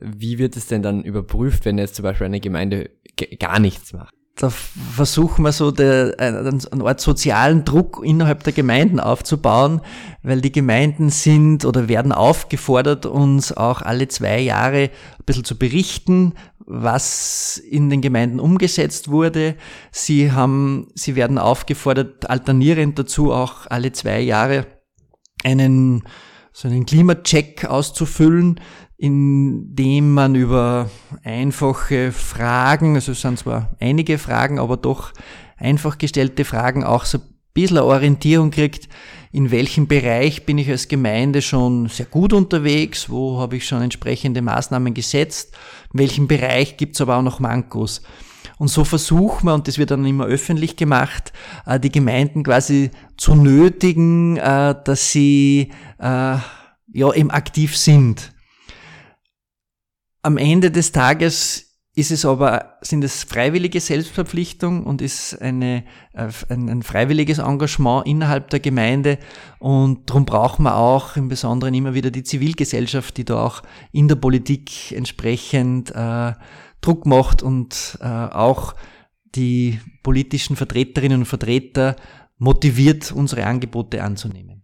Wie 0.00 0.38
wird 0.38 0.56
es 0.56 0.66
denn 0.66 0.82
dann 0.82 1.02
überprüft, 1.02 1.64
wenn 1.64 1.78
jetzt 1.78 1.94
zum 1.94 2.02
Beispiel 2.04 2.26
eine 2.26 2.40
Gemeinde 2.40 2.90
gar 3.38 3.58
nichts 3.58 3.92
macht? 3.92 4.14
da 4.36 4.48
versuchen 4.50 5.44
wir 5.44 5.52
so 5.52 5.70
der, 5.70 6.14
eine 6.18 6.84
Art 6.84 7.00
sozialen 7.00 7.64
Druck 7.64 8.00
innerhalb 8.02 8.42
der 8.44 8.52
Gemeinden 8.52 8.98
aufzubauen, 8.98 9.82
weil 10.22 10.40
die 10.40 10.52
Gemeinden 10.52 11.10
sind 11.10 11.64
oder 11.64 11.88
werden 11.88 12.12
aufgefordert, 12.12 13.04
uns 13.04 13.52
auch 13.52 13.82
alle 13.82 14.08
zwei 14.08 14.40
Jahre 14.40 14.90
ein 15.18 15.24
bisschen 15.26 15.44
zu 15.44 15.58
berichten, 15.58 16.32
was 16.66 17.58
in 17.58 17.90
den 17.90 18.00
Gemeinden 18.00 18.40
umgesetzt 18.40 19.08
wurde. 19.08 19.56
Sie 19.90 20.32
haben, 20.32 20.88
sie 20.94 21.16
werden 21.16 21.38
aufgefordert, 21.38 22.28
alternierend 22.28 22.98
dazu 22.98 23.32
auch 23.32 23.66
alle 23.68 23.92
zwei 23.92 24.20
Jahre 24.20 24.66
einen, 25.44 26.02
so 26.52 26.68
einen 26.68 26.86
Klimacheck 26.86 27.64
auszufüllen, 27.64 28.60
in 28.96 29.74
dem 29.74 30.12
man 30.12 30.34
über 30.36 30.88
einfache 31.24 32.12
Fragen, 32.12 32.94
also 32.94 33.12
es 33.12 33.20
sind 33.20 33.38
zwar 33.38 33.74
einige 33.80 34.16
Fragen, 34.18 34.60
aber 34.60 34.76
doch 34.76 35.12
einfach 35.56 35.98
gestellte 35.98 36.44
Fragen 36.44 36.84
auch 36.84 37.04
so 37.04 37.18
ein 37.18 37.24
bisschen 37.52 37.78
Orientierung 37.78 38.50
kriegt, 38.50 38.88
in 39.32 39.50
welchem 39.50 39.88
Bereich 39.88 40.44
bin 40.44 40.58
ich 40.58 40.68
als 40.68 40.88
Gemeinde 40.88 41.40
schon 41.40 41.88
sehr 41.88 42.06
gut 42.06 42.34
unterwegs, 42.34 43.08
wo 43.08 43.40
habe 43.40 43.56
ich 43.56 43.66
schon 43.66 43.80
entsprechende 43.80 44.42
Maßnahmen 44.42 44.92
gesetzt, 44.92 45.56
in 45.92 46.00
welchem 46.00 46.28
Bereich 46.28 46.76
gibt 46.76 46.94
es 46.94 47.00
aber 47.00 47.16
auch 47.16 47.22
noch 47.22 47.40
Mankos. 47.40 48.02
Und 48.58 48.68
so 48.68 48.84
versuchen 48.84 49.46
wir, 49.46 49.54
und 49.54 49.66
das 49.66 49.78
wird 49.78 49.90
dann 49.90 50.04
immer 50.04 50.26
öffentlich 50.26 50.76
gemacht, 50.76 51.32
äh, 51.66 51.80
die 51.80 51.90
Gemeinden 51.90 52.42
quasi 52.42 52.90
zu 53.16 53.34
nötigen, 53.34 54.36
äh, 54.36 54.74
dass 54.84 55.10
sie 55.10 55.72
äh, 55.98 56.36
ja 56.92 57.12
eben 57.14 57.30
aktiv 57.30 57.76
sind. 57.76 58.32
Am 60.20 60.36
Ende 60.36 60.70
des 60.70 60.92
Tages 60.92 61.71
ist 61.94 62.10
es 62.10 62.24
aber, 62.24 62.78
sind 62.80 63.04
es 63.04 63.24
freiwillige 63.24 63.78
Selbstverpflichtung 63.78 64.84
und 64.84 65.02
ist 65.02 65.40
eine, 65.42 65.84
äh, 66.14 66.28
ein, 66.48 66.70
ein 66.70 66.82
freiwilliges 66.82 67.38
Engagement 67.38 68.06
innerhalb 68.06 68.48
der 68.48 68.60
Gemeinde? 68.60 69.18
Und 69.58 70.08
darum 70.08 70.24
brauchen 70.24 70.62
wir 70.62 70.76
auch 70.76 71.16
im 71.16 71.28
Besonderen 71.28 71.74
immer 71.74 71.92
wieder 71.92 72.10
die 72.10 72.22
Zivilgesellschaft, 72.22 73.18
die 73.18 73.26
da 73.26 73.44
auch 73.44 73.62
in 73.92 74.08
der 74.08 74.16
Politik 74.16 74.92
entsprechend 74.92 75.90
äh, 75.94 76.32
Druck 76.80 77.04
macht 77.04 77.42
und 77.42 77.98
äh, 78.00 78.06
auch 78.06 78.74
die 79.34 79.78
politischen 80.02 80.56
Vertreterinnen 80.56 81.20
und 81.20 81.26
Vertreter 81.26 81.96
motiviert, 82.38 83.12
unsere 83.12 83.44
Angebote 83.44 84.02
anzunehmen 84.02 84.61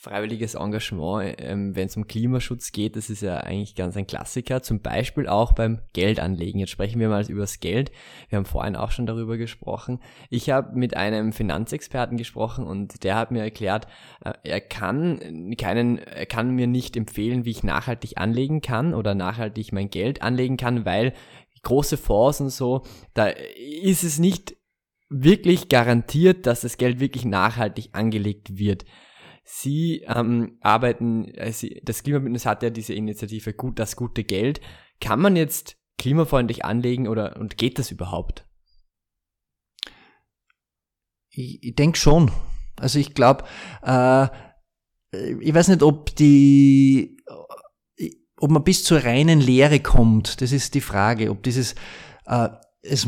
freiwilliges 0.00 0.54
Engagement, 0.54 1.36
ähm, 1.38 1.76
wenn 1.76 1.86
es 1.86 1.96
um 1.96 2.06
Klimaschutz 2.06 2.72
geht, 2.72 2.96
das 2.96 3.10
ist 3.10 3.20
ja 3.20 3.36
eigentlich 3.36 3.74
ganz 3.74 3.98
ein 3.98 4.06
Klassiker, 4.06 4.62
zum 4.62 4.80
Beispiel 4.80 5.28
auch 5.28 5.52
beim 5.52 5.82
Geldanlegen. 5.92 6.58
Jetzt 6.58 6.70
sprechen 6.70 7.00
wir 7.00 7.10
mal 7.10 7.30
über 7.30 7.42
das 7.42 7.60
Geld. 7.60 7.92
Wir 8.30 8.38
haben 8.38 8.46
vorhin 8.46 8.76
auch 8.76 8.92
schon 8.92 9.04
darüber 9.04 9.36
gesprochen. 9.36 10.00
Ich 10.30 10.48
habe 10.48 10.74
mit 10.74 10.96
einem 10.96 11.34
Finanzexperten 11.34 12.16
gesprochen 12.16 12.64
und 12.64 13.04
der 13.04 13.16
hat 13.16 13.30
mir 13.30 13.42
erklärt, 13.42 13.88
äh, 14.24 14.32
er 14.42 14.62
kann 14.62 15.54
keinen, 15.58 15.98
er 15.98 16.26
kann 16.26 16.54
mir 16.54 16.66
nicht 16.66 16.96
empfehlen, 16.96 17.44
wie 17.44 17.50
ich 17.50 17.62
nachhaltig 17.62 18.16
anlegen 18.16 18.62
kann 18.62 18.94
oder 18.94 19.14
nachhaltig 19.14 19.70
mein 19.70 19.90
Geld 19.90 20.22
anlegen 20.22 20.56
kann, 20.56 20.86
weil 20.86 21.12
große 21.62 21.98
Fonds 21.98 22.40
und 22.40 22.48
so, 22.48 22.84
da 23.12 23.26
ist 23.26 24.02
es 24.02 24.18
nicht 24.18 24.56
wirklich 25.10 25.68
garantiert, 25.68 26.46
dass 26.46 26.62
das 26.62 26.78
Geld 26.78 27.00
wirklich 27.00 27.26
nachhaltig 27.26 27.90
angelegt 27.92 28.56
wird. 28.56 28.86
Sie 29.52 30.02
ähm, 30.06 30.58
arbeiten, 30.60 31.26
äh, 31.34 31.52
Sie, 31.52 31.80
das 31.84 32.04
Klimabündnis 32.04 32.46
hat 32.46 32.62
ja 32.62 32.70
diese 32.70 32.94
Initiative 32.94 33.52
Gut, 33.52 33.80
das 33.80 33.96
gute 33.96 34.22
Geld. 34.22 34.60
Kann 35.00 35.20
man 35.20 35.34
jetzt 35.34 35.76
klimafreundlich 35.98 36.64
anlegen 36.64 37.08
oder 37.08 37.36
und 37.36 37.58
geht 37.58 37.78
das 37.78 37.90
überhaupt? 37.90 38.46
Ich, 41.30 41.62
ich 41.62 41.74
denke 41.74 41.98
schon. 41.98 42.30
Also 42.78 43.00
ich 43.00 43.12
glaube, 43.12 43.44
äh, 43.82 44.28
ich 45.40 45.52
weiß 45.52 45.68
nicht, 45.68 45.82
ob 45.82 46.14
die, 46.14 47.16
ob 48.38 48.50
man 48.50 48.62
bis 48.62 48.84
zur 48.84 49.04
reinen 49.04 49.40
Lehre 49.40 49.80
kommt. 49.80 50.40
Das 50.40 50.52
ist 50.52 50.74
die 50.74 50.80
Frage, 50.80 51.28
ob 51.28 51.42
dieses, 51.42 51.74
äh, 52.26 52.48
es, 52.82 53.06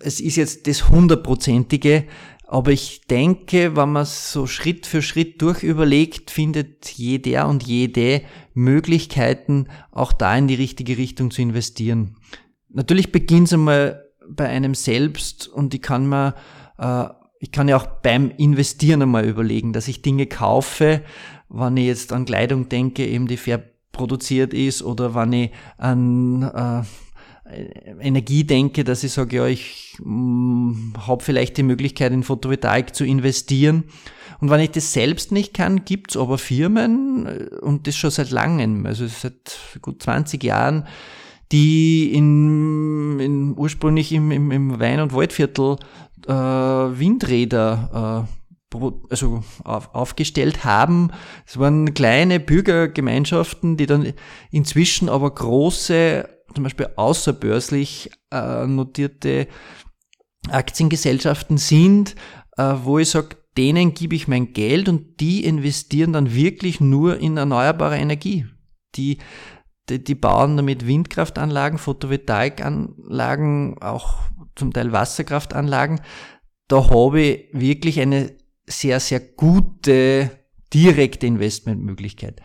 es 0.00 0.20
ist 0.20 0.36
jetzt 0.36 0.66
das 0.66 0.90
hundertprozentige, 0.90 2.06
aber 2.52 2.72
ich 2.72 3.02
denke, 3.02 3.76
wenn 3.76 3.92
man 3.92 4.04
so 4.04 4.48
Schritt 4.48 4.84
für 4.84 5.02
Schritt 5.02 5.40
durch 5.40 5.62
überlegt, 5.62 6.32
findet 6.32 6.90
jeder 6.90 7.48
und 7.48 7.62
jede 7.62 8.22
Möglichkeiten, 8.54 9.68
auch 9.92 10.12
da 10.12 10.36
in 10.36 10.48
die 10.48 10.56
richtige 10.56 10.98
Richtung 10.98 11.30
zu 11.30 11.42
investieren. 11.42 12.16
Natürlich 12.68 13.12
beginnt 13.12 13.46
es 13.46 13.52
einmal 13.52 14.04
bei 14.28 14.48
einem 14.48 14.74
selbst 14.74 15.46
und 15.46 15.74
ich 15.74 15.80
kann 15.80 16.08
mir, 16.08 16.34
äh, 16.78 17.04
ich 17.38 17.52
kann 17.52 17.68
ja 17.68 17.76
auch 17.76 17.86
beim 17.86 18.32
Investieren 18.36 19.02
einmal 19.02 19.26
überlegen, 19.26 19.72
dass 19.72 19.86
ich 19.86 20.02
Dinge 20.02 20.26
kaufe, 20.26 21.02
wenn 21.48 21.76
ich 21.76 21.86
jetzt 21.86 22.12
an 22.12 22.24
Kleidung 22.24 22.68
denke, 22.68 23.06
eben 23.06 23.28
die 23.28 23.36
fair 23.36 23.62
produziert 23.92 24.54
ist 24.54 24.82
oder 24.82 25.14
wenn 25.14 25.32
ich 25.32 25.50
an 25.78 26.42
äh, 26.42 26.82
Energie 28.00 28.44
denke, 28.44 28.84
dass 28.84 29.04
ich 29.04 29.12
sage, 29.12 29.36
ja, 29.36 29.46
ich 29.46 29.96
mm, 30.02 30.94
habe 31.06 31.22
vielleicht 31.22 31.56
die 31.56 31.62
Möglichkeit, 31.62 32.12
in 32.12 32.22
Photovoltaik 32.22 32.94
zu 32.94 33.04
investieren. 33.04 33.84
Und 34.40 34.50
wenn 34.50 34.60
ich 34.60 34.70
das 34.70 34.92
selbst 34.92 35.32
nicht 35.32 35.54
kann, 35.54 35.84
gibt's 35.84 36.16
aber 36.16 36.38
Firmen, 36.38 37.26
äh, 37.26 37.56
und 37.60 37.86
das 37.86 37.96
schon 37.96 38.10
seit 38.10 38.30
langem, 38.30 38.86
also 38.86 39.06
seit 39.06 39.58
gut 39.82 40.02
20 40.02 40.42
Jahren, 40.42 40.86
die 41.52 42.12
in, 42.12 43.18
in 43.18 43.58
ursprünglich 43.58 44.12
im, 44.12 44.30
im, 44.30 44.50
im 44.50 44.78
Wein- 44.78 45.00
und 45.00 45.12
Waldviertel 45.12 45.76
äh, 46.26 46.32
Windräder 46.32 48.26
äh, 48.28 48.76
also 49.10 49.42
auf, 49.64 49.94
aufgestellt 49.94 50.64
haben. 50.64 51.10
Es 51.44 51.58
waren 51.58 51.92
kleine 51.92 52.38
Bürgergemeinschaften, 52.38 53.76
die 53.76 53.86
dann 53.86 54.12
inzwischen 54.52 55.08
aber 55.08 55.34
große 55.34 56.28
zum 56.54 56.64
Beispiel 56.64 56.88
außerbörslich 56.96 58.10
äh, 58.30 58.66
notierte 58.66 59.48
Aktiengesellschaften 60.48 61.58
sind, 61.58 62.14
äh, 62.56 62.74
wo 62.82 62.98
ich 62.98 63.10
sage, 63.10 63.36
denen 63.56 63.94
gebe 63.94 64.14
ich 64.14 64.28
mein 64.28 64.52
Geld 64.52 64.88
und 64.88 65.20
die 65.20 65.44
investieren 65.44 66.12
dann 66.12 66.34
wirklich 66.34 66.80
nur 66.80 67.18
in 67.18 67.36
erneuerbare 67.36 67.98
Energie. 67.98 68.46
Die, 68.94 69.18
die, 69.88 70.02
die 70.02 70.14
bauen 70.14 70.56
damit 70.56 70.86
Windkraftanlagen, 70.86 71.78
Photovoltaikanlagen, 71.78 73.82
auch 73.82 74.18
zum 74.54 74.72
Teil 74.72 74.92
Wasserkraftanlagen. 74.92 76.00
Da 76.68 76.90
habe 76.90 77.20
ich 77.20 77.48
wirklich 77.52 78.00
eine 78.00 78.36
sehr, 78.66 79.00
sehr 79.00 79.20
gute 79.20 80.30
direkte 80.72 81.26
Investmentmöglichkeit. 81.26 82.40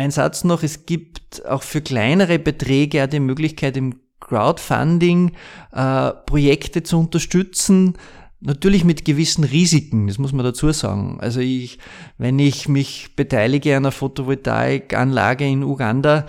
Ein 0.00 0.10
Satz 0.10 0.44
noch, 0.44 0.62
es 0.62 0.86
gibt 0.86 1.44
auch 1.46 1.62
für 1.62 1.80
kleinere 1.80 2.38
Beträge 2.38 3.06
die 3.08 3.20
Möglichkeit 3.20 3.76
im 3.76 4.00
Crowdfunding 4.20 5.32
äh, 5.72 6.10
Projekte 6.26 6.82
zu 6.82 6.98
unterstützen, 6.98 7.94
Natürlich 8.42 8.84
mit 8.84 9.04
gewissen 9.04 9.44
Risiken, 9.44 10.06
das 10.06 10.16
muss 10.16 10.32
man 10.32 10.46
dazu 10.46 10.72
sagen. 10.72 11.18
Also 11.20 11.40
ich, 11.40 11.78
wenn 12.16 12.38
ich 12.38 12.70
mich 12.70 13.14
beteilige 13.14 13.76
an 13.76 13.84
einer 13.84 13.92
Photovoltaikanlage 13.92 15.46
in 15.46 15.62
Uganda 15.62 16.24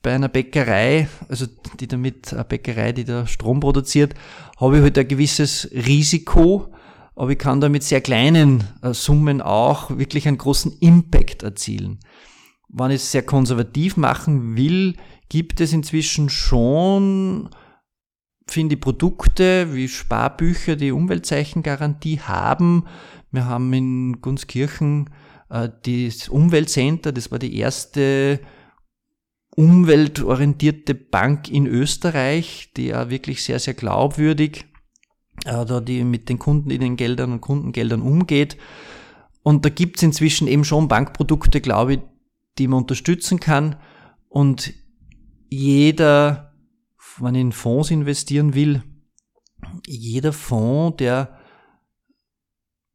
bei 0.00 0.14
einer 0.14 0.28
Bäckerei, 0.28 1.08
also 1.28 1.46
die 1.80 1.88
damit, 1.88 2.32
eine 2.32 2.44
Bäckerei, 2.44 2.92
die 2.92 3.04
da 3.04 3.26
Strom 3.26 3.58
produziert, 3.58 4.14
habe 4.60 4.76
ich 4.76 4.82
halt 4.84 4.96
ein 4.96 5.08
gewisses 5.08 5.68
Risiko, 5.72 6.72
aber 7.16 7.30
ich 7.30 7.38
kann 7.38 7.60
da 7.60 7.68
mit 7.68 7.82
sehr 7.82 8.00
kleinen 8.00 8.62
äh, 8.82 8.94
Summen 8.94 9.42
auch 9.42 9.90
wirklich 9.90 10.28
einen 10.28 10.38
großen 10.38 10.78
Impact 10.78 11.42
erzielen. 11.42 11.98
Wenn 12.68 12.90
ich 12.90 12.96
es 12.96 13.12
sehr 13.12 13.22
konservativ 13.22 13.96
machen 13.96 14.56
will, 14.56 14.96
gibt 15.28 15.60
es 15.60 15.72
inzwischen 15.72 16.28
schon 16.28 17.48
finde 18.48 18.76
ich 18.76 18.80
Produkte 18.80 19.74
wie 19.74 19.88
Sparbücher, 19.88 20.76
die 20.76 20.92
Umweltzeichengarantie 20.92 22.20
haben. 22.20 22.84
Wir 23.32 23.46
haben 23.46 23.72
in 23.72 24.20
Gunskirchen 24.20 25.10
äh, 25.50 25.68
das 25.84 26.28
Umweltcenter, 26.28 27.12
das 27.12 27.32
war 27.32 27.40
die 27.40 27.56
erste 27.58 28.40
umweltorientierte 29.56 30.94
Bank 30.94 31.50
in 31.50 31.66
Österreich, 31.66 32.72
die 32.76 32.88
ja 32.88 33.10
wirklich 33.10 33.42
sehr, 33.42 33.58
sehr 33.58 33.74
glaubwürdig 33.74 34.66
äh, 35.44 35.64
da 35.64 35.80
die 35.80 36.04
mit 36.04 36.28
den 36.28 36.38
Kunden 36.38 36.70
in 36.70 36.80
den 36.80 36.96
Geldern 36.96 37.32
und 37.32 37.40
Kundengeldern 37.40 38.02
umgeht. 38.02 38.56
Und 39.42 39.64
da 39.64 39.68
gibt's 39.68 40.02
inzwischen 40.02 40.48
eben 40.48 40.64
schon 40.64 40.88
Bankprodukte, 40.88 41.60
glaube 41.60 41.94
ich, 41.94 42.00
die 42.58 42.68
man 42.68 42.80
unterstützen 42.80 43.40
kann. 43.40 43.76
Und 44.28 44.72
jeder 45.48 46.46
wenn 47.20 47.34
ich 47.34 47.40
in 47.40 47.52
Fonds 47.52 47.90
investieren 47.90 48.54
will, 48.54 48.82
jeder 49.86 50.32
Fonds, 50.32 50.96
der, 50.98 51.38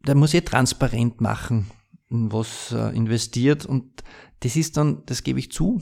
der 0.05 0.15
muss 0.15 0.33
eh 0.33 0.41
transparent 0.41 1.21
machen, 1.21 1.71
in 2.09 2.31
was 2.31 2.71
er 2.71 2.93
investiert. 2.93 3.65
Und 3.65 4.03
das 4.41 4.55
ist 4.55 4.77
dann, 4.77 5.03
das 5.05 5.23
gebe 5.23 5.39
ich 5.39 5.51
zu, 5.51 5.81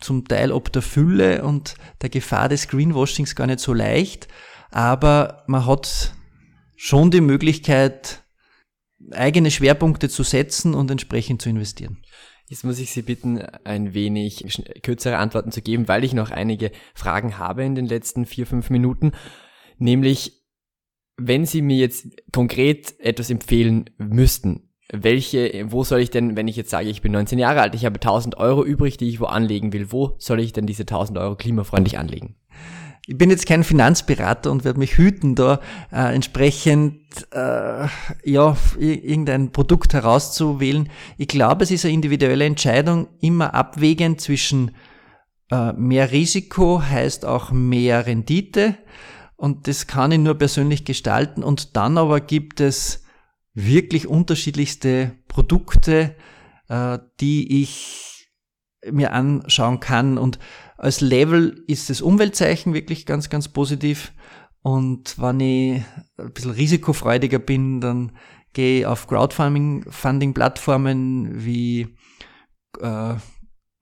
zum 0.00 0.26
Teil 0.26 0.52
ob 0.52 0.72
der 0.72 0.82
Fülle 0.82 1.44
und 1.44 1.74
der 2.02 2.10
Gefahr 2.10 2.48
des 2.48 2.68
Greenwashings 2.68 3.34
gar 3.34 3.46
nicht 3.46 3.60
so 3.60 3.72
leicht. 3.72 4.28
Aber 4.70 5.44
man 5.46 5.66
hat 5.66 6.14
schon 6.76 7.10
die 7.10 7.20
Möglichkeit, 7.20 8.22
eigene 9.12 9.50
Schwerpunkte 9.50 10.08
zu 10.08 10.22
setzen 10.22 10.74
und 10.74 10.90
entsprechend 10.90 11.40
zu 11.40 11.48
investieren. 11.48 12.02
Jetzt 12.48 12.64
muss 12.64 12.78
ich 12.78 12.92
Sie 12.92 13.02
bitten, 13.02 13.40
ein 13.64 13.92
wenig 13.92 14.44
kürzere 14.82 15.18
Antworten 15.18 15.50
zu 15.50 15.62
geben, 15.62 15.88
weil 15.88 16.04
ich 16.04 16.14
noch 16.14 16.30
einige 16.30 16.70
Fragen 16.94 17.38
habe 17.38 17.64
in 17.64 17.74
den 17.74 17.86
letzten 17.86 18.24
vier, 18.24 18.46
fünf 18.46 18.70
Minuten. 18.70 19.12
Nämlich, 19.78 20.44
wenn 21.16 21.44
Sie 21.44 21.60
mir 21.60 21.76
jetzt 21.76 22.06
konkret 22.32 22.98
etwas 23.00 23.30
empfehlen 23.30 23.90
müssten, 23.98 24.66
welche, 24.92 25.66
wo 25.72 25.82
soll 25.82 26.00
ich 26.00 26.10
denn, 26.10 26.36
wenn 26.36 26.46
ich 26.46 26.54
jetzt 26.54 26.70
sage, 26.70 26.88
ich 26.88 27.02
bin 27.02 27.10
19 27.10 27.40
Jahre 27.40 27.60
alt, 27.60 27.74
ich 27.74 27.84
habe 27.84 27.96
1000 27.96 28.36
Euro 28.36 28.64
übrig, 28.64 28.96
die 28.96 29.08
ich 29.08 29.18
wo 29.18 29.24
anlegen 29.24 29.72
will, 29.72 29.90
wo 29.90 30.14
soll 30.18 30.38
ich 30.38 30.52
denn 30.52 30.66
diese 30.66 30.84
1000 30.84 31.18
Euro 31.18 31.34
klimafreundlich 31.34 31.98
anlegen? 31.98 32.36
Ich 33.06 33.16
bin 33.16 33.30
jetzt 33.30 33.46
kein 33.46 33.62
Finanzberater 33.62 34.50
und 34.50 34.64
werde 34.64 34.80
mich 34.80 34.98
hüten, 34.98 35.36
da 35.36 35.60
äh, 35.92 36.12
entsprechend 36.12 37.00
äh, 37.30 37.86
ja 38.24 38.56
irgendein 38.78 39.52
Produkt 39.52 39.94
herauszuwählen. 39.94 40.88
Ich 41.16 41.28
glaube, 41.28 41.62
es 41.62 41.70
ist 41.70 41.84
eine 41.84 41.94
individuelle 41.94 42.44
Entscheidung, 42.44 43.06
immer 43.20 43.54
abwägend 43.54 44.20
zwischen 44.20 44.72
äh, 45.52 45.72
mehr 45.74 46.10
Risiko 46.10 46.82
heißt 46.82 47.24
auch 47.24 47.52
mehr 47.52 48.06
Rendite 48.06 48.76
und 49.36 49.68
das 49.68 49.86
kann 49.86 50.10
ich 50.10 50.18
nur 50.18 50.34
persönlich 50.34 50.84
gestalten 50.84 51.44
und 51.44 51.76
dann 51.76 51.98
aber 51.98 52.20
gibt 52.20 52.60
es 52.60 53.04
wirklich 53.54 54.08
unterschiedlichste 54.08 55.12
Produkte, 55.28 56.16
äh, 56.68 56.98
die 57.20 57.62
ich 57.62 58.15
mir 58.90 59.12
anschauen 59.12 59.80
kann 59.80 60.18
und 60.18 60.38
als 60.78 61.00
Level 61.00 61.64
ist 61.66 61.90
das 61.90 62.02
Umweltzeichen 62.02 62.74
wirklich 62.74 63.06
ganz, 63.06 63.30
ganz 63.30 63.48
positiv. 63.48 64.12
Und 64.62 65.18
wenn 65.18 65.40
ich 65.40 65.82
ein 66.18 66.32
bisschen 66.32 66.50
risikofreudiger 66.50 67.38
bin, 67.38 67.80
dann 67.80 68.12
gehe 68.52 68.80
ich 68.80 68.86
auf 68.86 69.06
Crowdfunding-Plattformen 69.06 71.44
wie 71.44 71.96
äh, 72.80 73.14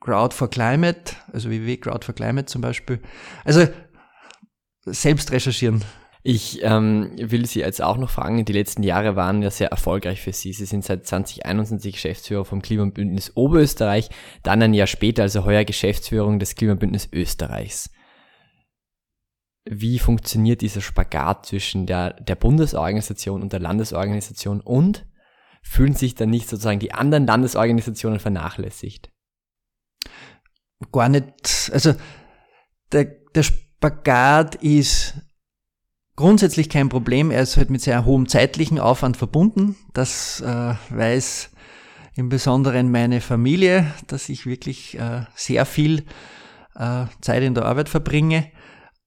Crowd 0.01 0.37
for 0.37 0.51
Climate, 0.51 1.17
also 1.33 1.51
wie 1.51 1.77
Crowd 1.79 2.05
for 2.05 2.15
Climate 2.15 2.45
zum 2.47 2.61
Beispiel. 2.61 3.01
Also 3.45 3.67
selbst 4.85 5.33
recherchieren. 5.33 5.83
Ich 6.27 6.63
ähm, 6.63 7.11
will 7.19 7.45
Sie 7.45 7.61
jetzt 7.61 7.83
auch 7.83 7.99
noch 7.99 8.09
fragen, 8.09 8.47
die 8.47 8.53
letzten 8.55 8.83
Jahre 8.83 9.15
waren 9.15 9.43
ja 9.43 9.51
sehr 9.51 9.69
erfolgreich 9.69 10.23
für 10.23 10.33
Sie. 10.33 10.55
Sie 10.55 10.65
sind 10.65 10.83
seit 10.83 11.07
2021 11.07 11.93
Geschäftsführer 11.93 12.47
vom 12.47 12.63
Klimabündnis 12.63 13.33
Oberösterreich, 13.37 14.09
dann 14.43 14.63
ein 14.63 14.73
Jahr 14.73 14.87
später, 14.87 15.25
also 15.25 15.45
heuer 15.45 15.65
Geschäftsführung 15.65 16.39
des 16.39 16.55
Klimabündnis 16.55 17.11
Österreichs. 17.13 17.91
Wie 19.67 19.99
funktioniert 19.99 20.63
dieser 20.63 20.81
Spagat 20.81 21.45
zwischen 21.45 21.85
der, 21.85 22.15
der 22.15 22.37
Bundesorganisation 22.37 23.43
und 23.43 23.53
der 23.53 23.61
Landesorganisation 23.61 24.63
und 24.63 25.07
fühlen 25.63 25.95
sich 25.95 26.15
dann 26.15 26.31
nicht 26.31 26.49
sozusagen 26.49 26.81
die 26.81 26.95
anderen 26.95 27.27
Landesorganisationen 27.27 28.19
vernachlässigt? 28.19 29.11
Gar 30.91 31.11
nicht. 31.11 31.71
Also 31.71 31.95
der, 32.93 33.05
der 33.05 33.43
Spagat 33.43 34.55
ist 34.55 35.21
grundsätzlich 36.17 36.69
kein 36.69 36.89
Problem. 36.89 37.31
Er 37.31 37.43
ist 37.43 37.57
halt 37.57 37.71
mit 37.71 37.83
sehr 37.83 38.05
hohem 38.05 38.29
zeitlichen 38.29 38.79
Aufwand 38.79 39.17
verbunden. 39.17 39.77
Das 39.93 40.41
äh, 40.41 40.75
weiß 40.91 41.51
im 42.15 42.29
Besonderen 42.29 42.91
meine 42.91 43.21
Familie, 43.21 43.93
dass 44.07 44.29
ich 44.29 44.47
wirklich 44.47 44.99
äh, 44.99 45.23
sehr 45.35 45.67
viel 45.67 46.05
äh, 46.77 47.07
Zeit 47.21 47.43
in 47.43 47.55
der 47.55 47.65
Arbeit 47.65 47.89
verbringe. 47.89 48.47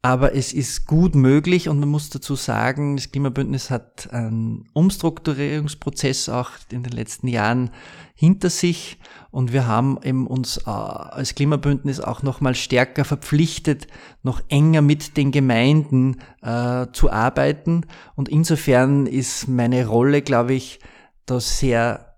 Aber 0.08 0.34
es 0.34 0.54
ist 0.54 0.86
gut 0.88 1.16
möglich 1.16 1.68
und 1.68 1.82
man 1.82 1.90
muss 1.90 2.10
dazu 2.10 2.36
sagen, 2.36 2.96
das 2.96 3.12
Klimabündnis 3.12 3.70
hat 3.70 4.08
einen 4.14 4.64
Umstrukturierungsprozess 4.72 6.30
auch 6.30 6.52
in 6.72 6.82
den 6.82 6.94
letzten 6.94 7.28
Jahren 7.28 7.72
hinter 8.16 8.50
sich. 8.50 9.00
Und 9.32 9.52
wir 9.52 9.68
haben 9.68 10.00
eben 10.02 10.26
uns 10.26 10.60
äh, 10.60 10.70
als 10.70 11.36
Klimabündnis 11.36 12.00
auch 12.00 12.24
noch 12.24 12.40
mal 12.40 12.56
stärker 12.56 13.04
verpflichtet, 13.04 13.88
noch 14.24 14.40
enger 14.48 14.82
mit 14.82 15.18
den 15.18 15.32
Gemeinden 15.32 16.22
äh, 16.42 16.86
zu 16.94 17.12
arbeiten. 17.12 17.82
Und 18.16 18.30
insofern 18.30 19.08
ist 19.08 19.50
meine 19.50 19.88
Rolle, 19.88 20.22
glaube 20.22 20.54
ich, 20.54 20.80
da 21.26 21.42
sehr 21.42 22.16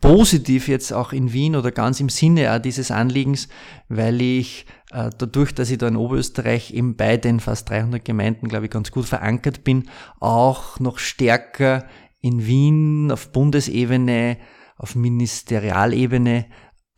positiv 0.00 0.68
jetzt 0.68 0.92
auch 0.92 1.12
in 1.12 1.32
Wien 1.32 1.56
oder 1.56 1.72
ganz 1.72 1.98
im 1.98 2.08
Sinne 2.08 2.60
dieses 2.60 2.92
Anliegens, 2.92 3.48
weil 3.88 4.22
ich 4.22 4.64
dadurch, 4.90 5.54
dass 5.54 5.70
ich 5.70 5.78
da 5.78 5.88
in 5.88 5.96
Oberösterreich 5.96 6.72
eben 6.72 6.96
bei 6.96 7.16
den 7.16 7.40
fast 7.40 7.68
300 7.68 8.04
Gemeinden, 8.04 8.48
glaube 8.48 8.66
ich, 8.66 8.70
ganz 8.70 8.90
gut 8.90 9.06
verankert 9.06 9.64
bin, 9.64 9.88
auch 10.20 10.80
noch 10.80 10.98
stärker 10.98 11.86
in 12.20 12.46
Wien 12.46 13.10
auf 13.12 13.30
Bundesebene, 13.32 14.38
auf 14.76 14.94
Ministerialebene 14.94 16.46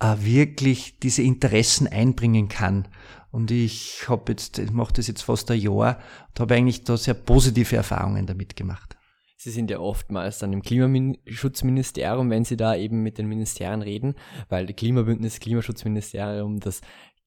äh, 0.00 0.16
wirklich 0.18 0.98
diese 0.98 1.22
Interessen 1.22 1.86
einbringen 1.86 2.48
kann. 2.48 2.88
Und 3.30 3.50
ich 3.50 4.08
habe 4.08 4.32
jetzt, 4.32 4.58
ich 4.58 4.72
mache 4.72 4.94
das 4.94 5.06
jetzt 5.06 5.22
fast 5.22 5.50
ein 5.50 5.60
Jahr 5.60 5.98
und 6.28 6.40
habe 6.40 6.54
eigentlich 6.54 6.84
da 6.84 6.96
sehr 6.96 7.14
positive 7.14 7.76
Erfahrungen 7.76 8.26
damit 8.26 8.56
gemacht. 8.56 8.96
Sie 9.36 9.50
sind 9.50 9.70
ja 9.70 9.78
oftmals 9.78 10.38
dann 10.38 10.52
im 10.52 10.60
Klimaschutzministerium, 10.60 12.28
wenn 12.28 12.44
Sie 12.44 12.58
da 12.58 12.76
eben 12.76 13.02
mit 13.02 13.16
den 13.16 13.26
Ministerien 13.26 13.80
reden, 13.80 14.14
weil 14.50 14.66
das 14.66 14.76
Klimabündnis, 14.76 15.40
Klimaschutzministerium, 15.40 16.60
das 16.60 16.82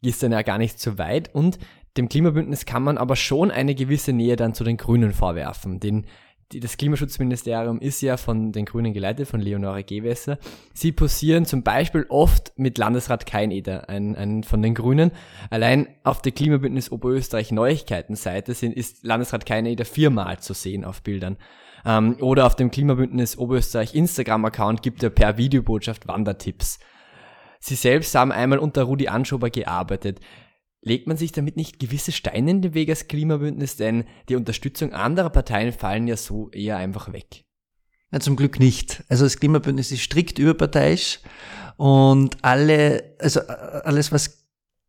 ist 0.09 0.23
dann 0.23 0.31
ja 0.31 0.41
gar 0.41 0.57
nicht 0.57 0.79
so 0.79 0.97
weit 0.97 1.33
und 1.33 1.59
dem 1.97 2.09
Klimabündnis 2.09 2.65
kann 2.65 2.83
man 2.83 2.97
aber 2.97 3.15
schon 3.15 3.51
eine 3.51 3.75
gewisse 3.75 4.13
Nähe 4.13 4.35
dann 4.35 4.53
zu 4.53 4.63
den 4.63 4.77
Grünen 4.77 5.13
vorwerfen. 5.13 5.79
Den, 5.79 6.05
die, 6.51 6.59
das 6.59 6.77
Klimaschutzministerium 6.77 7.79
ist 7.79 8.01
ja 8.01 8.17
von 8.17 8.51
den 8.51 8.65
Grünen 8.65 8.93
geleitet, 8.93 9.27
von 9.27 9.39
Leonore 9.39 9.83
Gewässer. 9.83 10.39
Sie 10.73 10.91
posieren 10.91 11.45
zum 11.45 11.63
Beispiel 11.63 12.05
oft 12.09 12.51
mit 12.57 12.77
Landesrat 12.77 13.25
Keineder, 13.25 13.89
ein, 13.89 14.15
ein 14.15 14.43
von 14.43 14.61
den 14.61 14.73
Grünen. 14.73 15.11
Allein 15.51 15.87
auf 16.03 16.21
der 16.21 16.31
Klimabündnis 16.31 16.91
Oberösterreich 16.91 17.51
Neuigkeitenseite 17.51 18.53
sind, 18.53 18.73
ist 18.75 19.03
Landesrat 19.03 19.45
Keineder 19.45 19.85
viermal 19.85 20.39
zu 20.39 20.53
sehen 20.53 20.85
auf 20.85 21.03
Bildern. 21.03 21.37
Ähm, 21.85 22.17
oder 22.21 22.45
auf 22.47 22.55
dem 22.55 22.71
Klimabündnis 22.71 23.37
Oberösterreich 23.37 23.93
Instagram-Account 23.93 24.81
gibt 24.81 25.03
er 25.03 25.09
per 25.09 25.37
Videobotschaft 25.37 26.07
Wandertipps. 26.07 26.79
Sie 27.65 27.75
selbst 27.75 28.13
haben 28.13 28.33
einmal 28.33 28.59
unter 28.59 28.83
Rudi 28.83 29.07
Anschober 29.07 29.49
gearbeitet. 29.49 30.19
Legt 30.81 31.07
man 31.07 31.15
sich 31.15 31.31
damit 31.31 31.55
nicht 31.55 31.79
gewisse 31.79 32.11
Steine 32.11 32.51
in 32.51 32.61
den 32.61 32.73
Weg 32.73 32.89
als 32.89 33.07
Klimabündnis, 33.07 33.77
denn 33.77 34.03
die 34.27 34.35
Unterstützung 34.35 34.91
anderer 34.91 35.29
Parteien 35.29 35.71
fallen 35.71 36.05
ja 36.05 36.17
so 36.17 36.49
eher 36.51 36.75
einfach 36.75 37.13
weg? 37.13 37.45
Ja, 38.11 38.19
zum 38.19 38.35
Glück 38.35 38.59
nicht. 38.59 39.05
Also 39.07 39.23
das 39.23 39.39
Klimabündnis 39.39 39.93
ist 39.93 40.01
strikt 40.01 40.39
überparteiisch 40.39 41.21
Und 41.77 42.43
alle, 42.43 43.15
also 43.19 43.39
alles, 43.39 44.11
was 44.11 44.42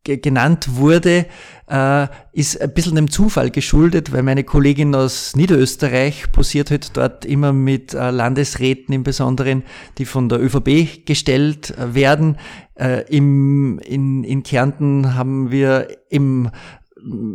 genannt 0.05 0.75
wurde, 0.75 1.25
äh, 1.67 2.07
ist 2.31 2.61
ein 2.61 2.73
bisschen 2.73 2.95
dem 2.95 3.09
Zufall 3.09 3.49
geschuldet, 3.49 4.13
weil 4.13 4.23
meine 4.23 4.43
Kollegin 4.43 4.93
aus 4.93 5.35
Niederösterreich 5.35 6.31
posiert 6.31 6.71
halt 6.71 6.95
dort 6.95 7.25
immer 7.25 7.53
mit 7.53 7.93
äh, 7.93 8.11
Landesräten 8.11 8.93
im 8.93 9.03
Besonderen, 9.03 9.63
die 9.97 10.05
von 10.05 10.29
der 10.29 10.39
ÖVP 10.41 11.05
gestellt 11.05 11.75
äh, 11.77 11.95
werden. 11.95 12.37
Äh, 12.75 13.03
im, 13.09 13.79
in, 13.79 14.23
in 14.23 14.43
Kärnten 14.43 15.15
haben 15.15 15.49
wir 15.49 15.87
im 16.09 16.51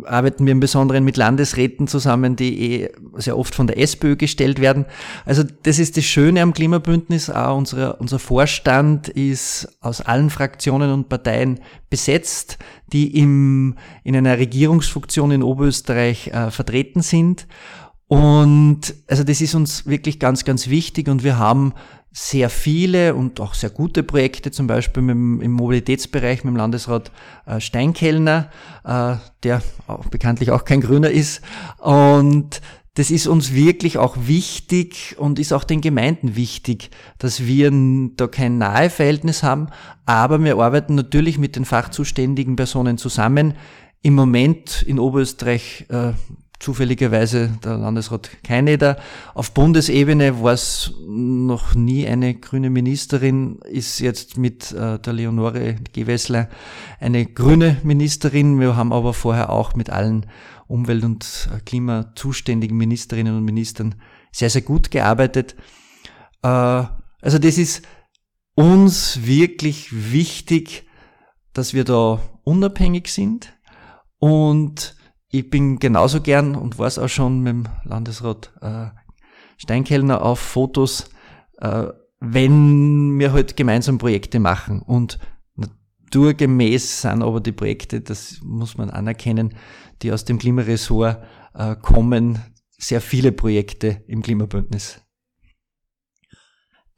arbeiten 0.05 0.47
wir 0.47 0.53
im 0.53 0.61
Besonderen 0.61 1.05
mit 1.05 1.17
Landesräten 1.17 1.87
zusammen, 1.87 2.37
die 2.37 2.83
eh 2.83 2.89
sehr 3.17 3.39
oft 3.39 3.55
von 3.55 3.67
der 3.67 3.79
SPÖ 3.79 4.17
gestellt 4.17 4.61
werden. 4.61 4.87
Also 5.25 5.45
das 5.63 5.79
ist 5.79 5.97
das 5.97 6.05
Schöne 6.05 6.43
am 6.43 6.53
Klimabündnis. 6.53 7.31
Auch 7.31 7.57
unser, 7.57 8.01
unser 8.01 8.19
Vorstand 8.19 9.09
ist 9.09 9.69
aus 9.81 10.01
allen 10.01 10.31
Fraktionen 10.31 10.93
und 10.93 11.09
Parteien 11.09 11.61
besetzt, 11.89 12.59
die 12.93 13.17
im, 13.17 13.77
in 14.03 14.17
einer 14.17 14.39
Regierungsfunktion 14.39 15.31
in 15.31 15.43
Oberösterreich 15.43 16.29
äh, 16.29 16.51
vertreten 16.51 17.03
sind. 17.03 17.47
Und 18.09 18.95
also 19.07 19.23
das 19.23 19.41
ist 19.41 19.55
uns 19.55 19.87
wirklich 19.87 20.19
ganz, 20.19 20.45
ganz 20.45 20.69
wichtig 20.69 21.09
und 21.09 21.23
wir 21.23 21.39
haben 21.39 21.75
sehr 22.13 22.51
viele 22.51 23.15
und 23.15 23.41
auch 23.41 23.55
sehr 23.55 23.71
gute 23.71 24.03
Projekte, 24.03 24.51
zum 24.51 24.67
Beispiel 24.67 25.07
dem, 25.07 25.41
im 25.41 25.53
Mobilitätsbereich 25.53 26.45
mit 26.45 26.53
dem 26.53 26.57
Landesrat 26.57 27.13
äh, 27.47 27.61
Steinkellner, 27.61 28.51
äh, 28.85 29.15
der 29.45 29.63
auch 29.87 30.07
bekanntlich 30.07 30.51
auch 30.51 30.65
kein 30.65 30.81
Grüner 30.81 31.11
ist. 31.11 31.41
Und 31.79 32.61
das 32.95 33.13
ist 33.13 33.29
uns 33.29 33.55
wirklich 33.55 33.99
auch 33.99 34.17
wichtig 34.27 35.15
und 35.19 35.39
ist 35.39 35.53
auch 35.53 35.63
den 35.63 35.81
Gemeinden 35.81 36.35
wichtig, 36.35 36.91
dass 37.19 37.47
wir 37.47 37.71
da 38.17 38.27
kein 38.27 38.59
nahe 38.59 38.91
Verhältnis 38.91 39.45
haben, 39.45 39.69
aber 40.05 40.43
wir 40.43 40.59
arbeiten 40.59 40.97
natürlich 40.97 41.39
mit 41.39 41.55
den 41.55 41.65
fachzuständigen 41.65 42.57
Personen 42.57 42.99
zusammen. 42.99 43.55
Im 44.03 44.15
Moment 44.15 44.83
in 44.83 44.99
Oberösterreich 44.99 45.87
äh, 45.89 46.13
zufälligerweise 46.61 47.59
der 47.65 47.79
Landesrat 47.79 48.31
Keineder. 48.45 48.99
Auf 49.35 49.53
Bundesebene 49.53 50.43
war 50.43 50.53
es 50.53 50.93
noch 51.07 51.75
nie 51.75 52.07
eine 52.07 52.35
grüne 52.35 52.71
Ministerin, 52.71 53.59
ist 53.65 53.99
jetzt 53.99 54.37
mit 54.37 54.71
äh, 54.73 54.99
der 54.99 55.13
Leonore 55.13 55.77
Gewessler 55.93 56.49
eine 57.01 57.25
grüne 57.27 57.79
Ministerin. 57.83 58.61
Wir 58.61 58.77
haben 58.77 58.93
aber 58.93 59.15
vorher 59.15 59.51
auch 59.51 59.75
mit 59.75 59.91
allen 59.91 60.27
Umwelt- 60.69 61.05
und 61.05 61.49
äh, 61.53 61.61
Klimazuständigen 61.61 62.77
Ministerinnen 62.77 63.37
und 63.37 63.45
Ministern 63.45 63.95
sehr, 64.31 64.51
sehr 64.51 64.63
gut 64.63 64.91
gearbeitet. 64.91 65.57
Äh, 66.43 66.49
also 66.49 67.39
das 67.39 67.57
ist 67.57 67.83
uns 68.55 69.21
wirklich 69.25 70.13
wichtig, 70.13 70.87
dass 71.55 71.73
wir 71.73 71.85
da 71.85 72.21
unabhängig 72.45 73.09
sind 73.09 73.55
und 74.19 74.95
ich 75.31 75.49
bin 75.49 75.79
genauso 75.79 76.21
gern 76.21 76.57
und 76.57 76.79
war 76.79 76.87
es 76.87 76.99
auch 76.99 77.09
schon 77.09 77.41
mit 77.41 77.53
dem 77.53 77.65
Landesrat 77.85 78.53
äh, 78.61 78.87
Steinkellner 79.57 80.23
auf 80.23 80.41
Fotos, 80.41 81.11
äh, 81.59 81.87
wenn 82.19 83.19
wir 83.19 83.33
halt 83.33 83.57
gemeinsam 83.57 83.99
Projekte 83.99 84.41
machen. 84.41 84.83
Und 84.83 85.19
naturgemäß 85.57 87.03
sind 87.03 87.23
aber 87.23 87.41
die 87.41 87.53
Projekte, 87.53 88.01
das 88.01 88.41
muss 88.43 88.77
man 88.77 88.91
anerkennen, 88.91 89.55
die 90.03 90.13
aus 90.13 90.25
dem 90.25 90.39
Klimaressort 90.39 91.23
äh, 91.55 91.77
kommen, 91.77 92.41
sehr 92.77 93.01
viele 93.01 93.31
Projekte 93.31 94.03
im 94.09 94.23
Klimabündnis. 94.23 95.01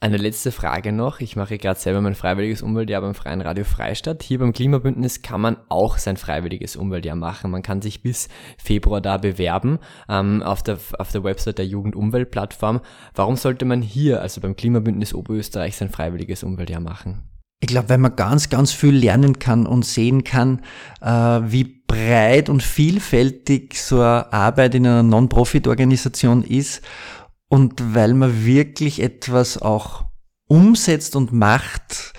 Eine 0.02 0.16
letzte 0.16 0.50
Frage 0.50 0.90
noch. 0.90 1.20
Ich 1.20 1.36
mache 1.36 1.58
gerade 1.58 1.78
selber 1.78 2.00
mein 2.00 2.16
freiwilliges 2.16 2.60
Umweltjahr 2.60 3.02
beim 3.02 3.14
Freien 3.14 3.40
Radio 3.40 3.62
Freistadt. 3.62 4.24
Hier 4.24 4.40
beim 4.40 4.52
Klimabündnis 4.52 5.22
kann 5.22 5.40
man 5.40 5.56
auch 5.68 5.96
sein 5.96 6.16
freiwilliges 6.16 6.74
Umweltjahr 6.74 7.14
machen. 7.14 7.52
Man 7.52 7.62
kann 7.62 7.82
sich 7.82 8.02
bis 8.02 8.28
Februar 8.58 9.00
da 9.00 9.18
bewerben 9.18 9.78
ähm, 10.08 10.42
auf, 10.42 10.64
der, 10.64 10.78
auf 10.98 11.12
der 11.12 11.22
Website 11.22 11.58
der 11.58 11.68
Jugend-Umwelt-Plattform. 11.68 12.80
Warum 13.14 13.36
sollte 13.36 13.64
man 13.64 13.80
hier, 13.80 14.20
also 14.22 14.40
beim 14.40 14.56
Klimabündnis 14.56 15.14
Oberösterreich, 15.14 15.76
sein 15.76 15.88
freiwilliges 15.88 16.42
Umweltjahr 16.42 16.80
machen? 16.80 17.22
Ich 17.60 17.68
glaube, 17.68 17.90
weil 17.90 17.98
man 17.98 18.16
ganz, 18.16 18.50
ganz 18.50 18.72
viel 18.72 18.96
lernen 18.96 19.38
kann 19.38 19.68
und 19.68 19.84
sehen 19.84 20.24
kann, 20.24 20.62
äh, 21.00 21.06
wie 21.10 21.84
breit 21.86 22.48
und 22.48 22.60
vielfältig 22.60 23.80
so 23.80 24.00
eine 24.00 24.32
Arbeit 24.32 24.74
in 24.74 24.84
einer 24.84 25.04
Non-Profit-Organisation 25.04 26.42
ist 26.42 26.82
und 27.52 27.94
weil 27.94 28.14
man 28.14 28.46
wirklich 28.46 29.02
etwas 29.02 29.60
auch 29.60 30.06
umsetzt 30.48 31.14
und 31.16 31.34
macht, 31.34 32.14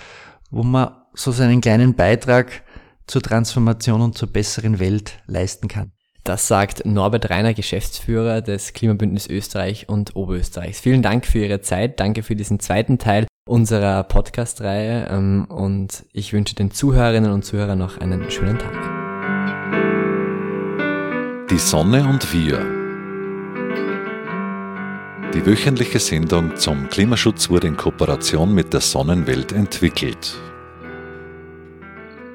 wo 0.52 0.62
man 0.62 0.94
so 1.12 1.32
seinen 1.32 1.60
kleinen 1.60 1.94
Beitrag 1.94 2.62
zur 3.08 3.20
Transformation 3.20 4.00
und 4.00 4.16
zur 4.16 4.32
besseren 4.32 4.78
Welt 4.78 5.18
leisten 5.26 5.66
kann. 5.66 5.90
Das 6.22 6.46
sagt 6.46 6.86
Norbert 6.86 7.30
Reiner, 7.30 7.52
Geschäftsführer 7.52 8.42
des 8.42 8.74
Klimabündnis 8.74 9.26
Österreich 9.26 9.88
und 9.88 10.14
Oberösterreichs. 10.14 10.78
Vielen 10.78 11.02
Dank 11.02 11.26
für 11.26 11.40
Ihre 11.40 11.60
Zeit, 11.60 11.98
danke 11.98 12.22
für 12.22 12.36
diesen 12.36 12.60
zweiten 12.60 12.98
Teil 12.98 13.26
unserer 13.44 14.04
Podcast-Reihe 14.04 15.08
ähm, 15.10 15.46
und 15.46 16.04
ich 16.12 16.32
wünsche 16.32 16.54
den 16.54 16.70
Zuhörerinnen 16.70 17.32
und 17.32 17.44
Zuhörern 17.44 17.80
noch 17.80 17.98
einen 17.98 18.30
schönen 18.30 18.60
Tag. 18.60 18.72
Die 21.50 21.58
Sonne 21.58 22.08
und 22.08 22.32
wir 22.32 22.73
die 25.34 25.44
wöchentliche 25.44 25.98
Sendung 25.98 26.56
zum 26.56 26.88
Klimaschutz 26.88 27.50
wurde 27.50 27.66
in 27.66 27.76
Kooperation 27.76 28.54
mit 28.54 28.72
der 28.72 28.80
Sonnenwelt 28.80 29.50
entwickelt. 29.52 30.36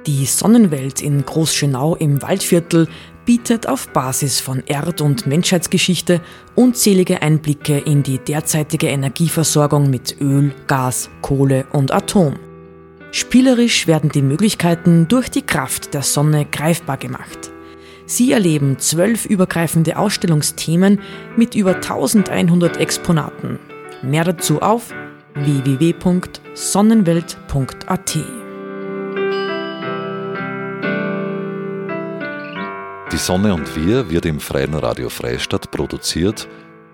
Die 0.05 0.25
Sonnenwelt 0.25 1.01
in 1.01 1.23
Großschönau 1.23 1.95
im 1.95 2.21
Waldviertel 2.21 2.87
bietet 3.25 3.67
auf 3.67 3.87
Basis 3.89 4.41
von 4.41 4.63
Erd- 4.65 5.01
und 5.01 5.27
Menschheitsgeschichte 5.27 6.19
unzählige 6.55 7.21
Einblicke 7.21 7.77
in 7.77 8.03
die 8.03 8.17
derzeitige 8.17 8.87
Energieversorgung 8.87 9.89
mit 9.89 10.19
Öl, 10.19 10.53
Gas, 10.67 11.09
Kohle 11.21 11.67
und 11.71 11.93
Atom. 11.93 12.35
Spielerisch 13.11 13.87
werden 13.87 14.09
die 14.09 14.21
Möglichkeiten 14.21 15.07
durch 15.07 15.29
die 15.29 15.43
Kraft 15.43 15.93
der 15.93 16.01
Sonne 16.01 16.45
greifbar 16.45 16.97
gemacht. 16.97 17.51
Sie 18.09 18.31
erleben 18.31 18.79
zwölf 18.79 19.27
übergreifende 19.27 19.99
Ausstellungsthemen 19.99 20.99
mit 21.37 21.53
über 21.53 21.75
1100 21.75 22.77
Exponaten. 22.77 23.59
Mehr 24.01 24.23
dazu 24.23 24.63
auf 24.63 24.91
www.sonnenwelt.at. 25.35 28.17
Die 33.11 33.17
Sonne 33.17 33.53
und 33.53 33.75
wir 33.75 34.09
wird 34.09 34.25
im 34.25 34.39
Freien 34.39 34.73
Radio 34.73 35.09
Freistadt 35.09 35.69
produziert 35.69 36.47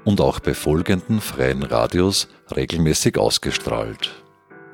und 0.04 0.20
auch 0.20 0.42
bei 0.42 0.54
folgenden 0.54 1.22
freien 1.22 1.64
Radios 1.64 2.28
regelmäßig 2.54 3.18
ausgestrahlt. 3.18 4.22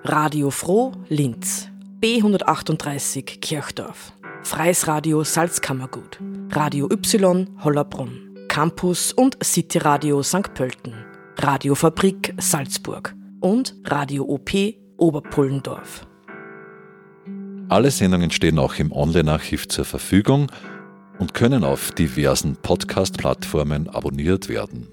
Radio 0.04 0.50
Froh 0.50 0.94
Linz, 1.08 1.68
B138 2.02 3.42
Kirchdorf. 3.42 4.14
Freies 4.44 4.88
Radio 4.88 5.24
Salzkammergut, 5.24 6.20
Radio 6.50 6.90
Y 6.92 7.48
Hollerbrunn, 7.64 8.36
Campus 8.48 9.14
und 9.14 9.38
City 9.44 9.78
Radio 9.78 10.24
St. 10.24 10.54
Pölten, 10.54 10.94
Radiofabrik 11.38 12.34
Salzburg 12.38 13.16
und 13.40 13.76
Radio 13.86 14.24
OP 14.24 14.52
Oberpullendorf. 14.98 16.08
Alle 17.70 17.92
Sendungen 17.92 18.32
stehen 18.32 18.60
auch 18.60 18.76
im 18.76 18.92
Online-Archiv 18.92 19.68
zur 19.68 19.86
Verfügung 19.86 20.48
und 21.20 21.34
können 21.34 21.64
auf 21.64 21.92
diversen 21.92 22.58
Podcast-Plattformen 22.58 23.88
abonniert 23.90 24.50
werden. 24.50 24.88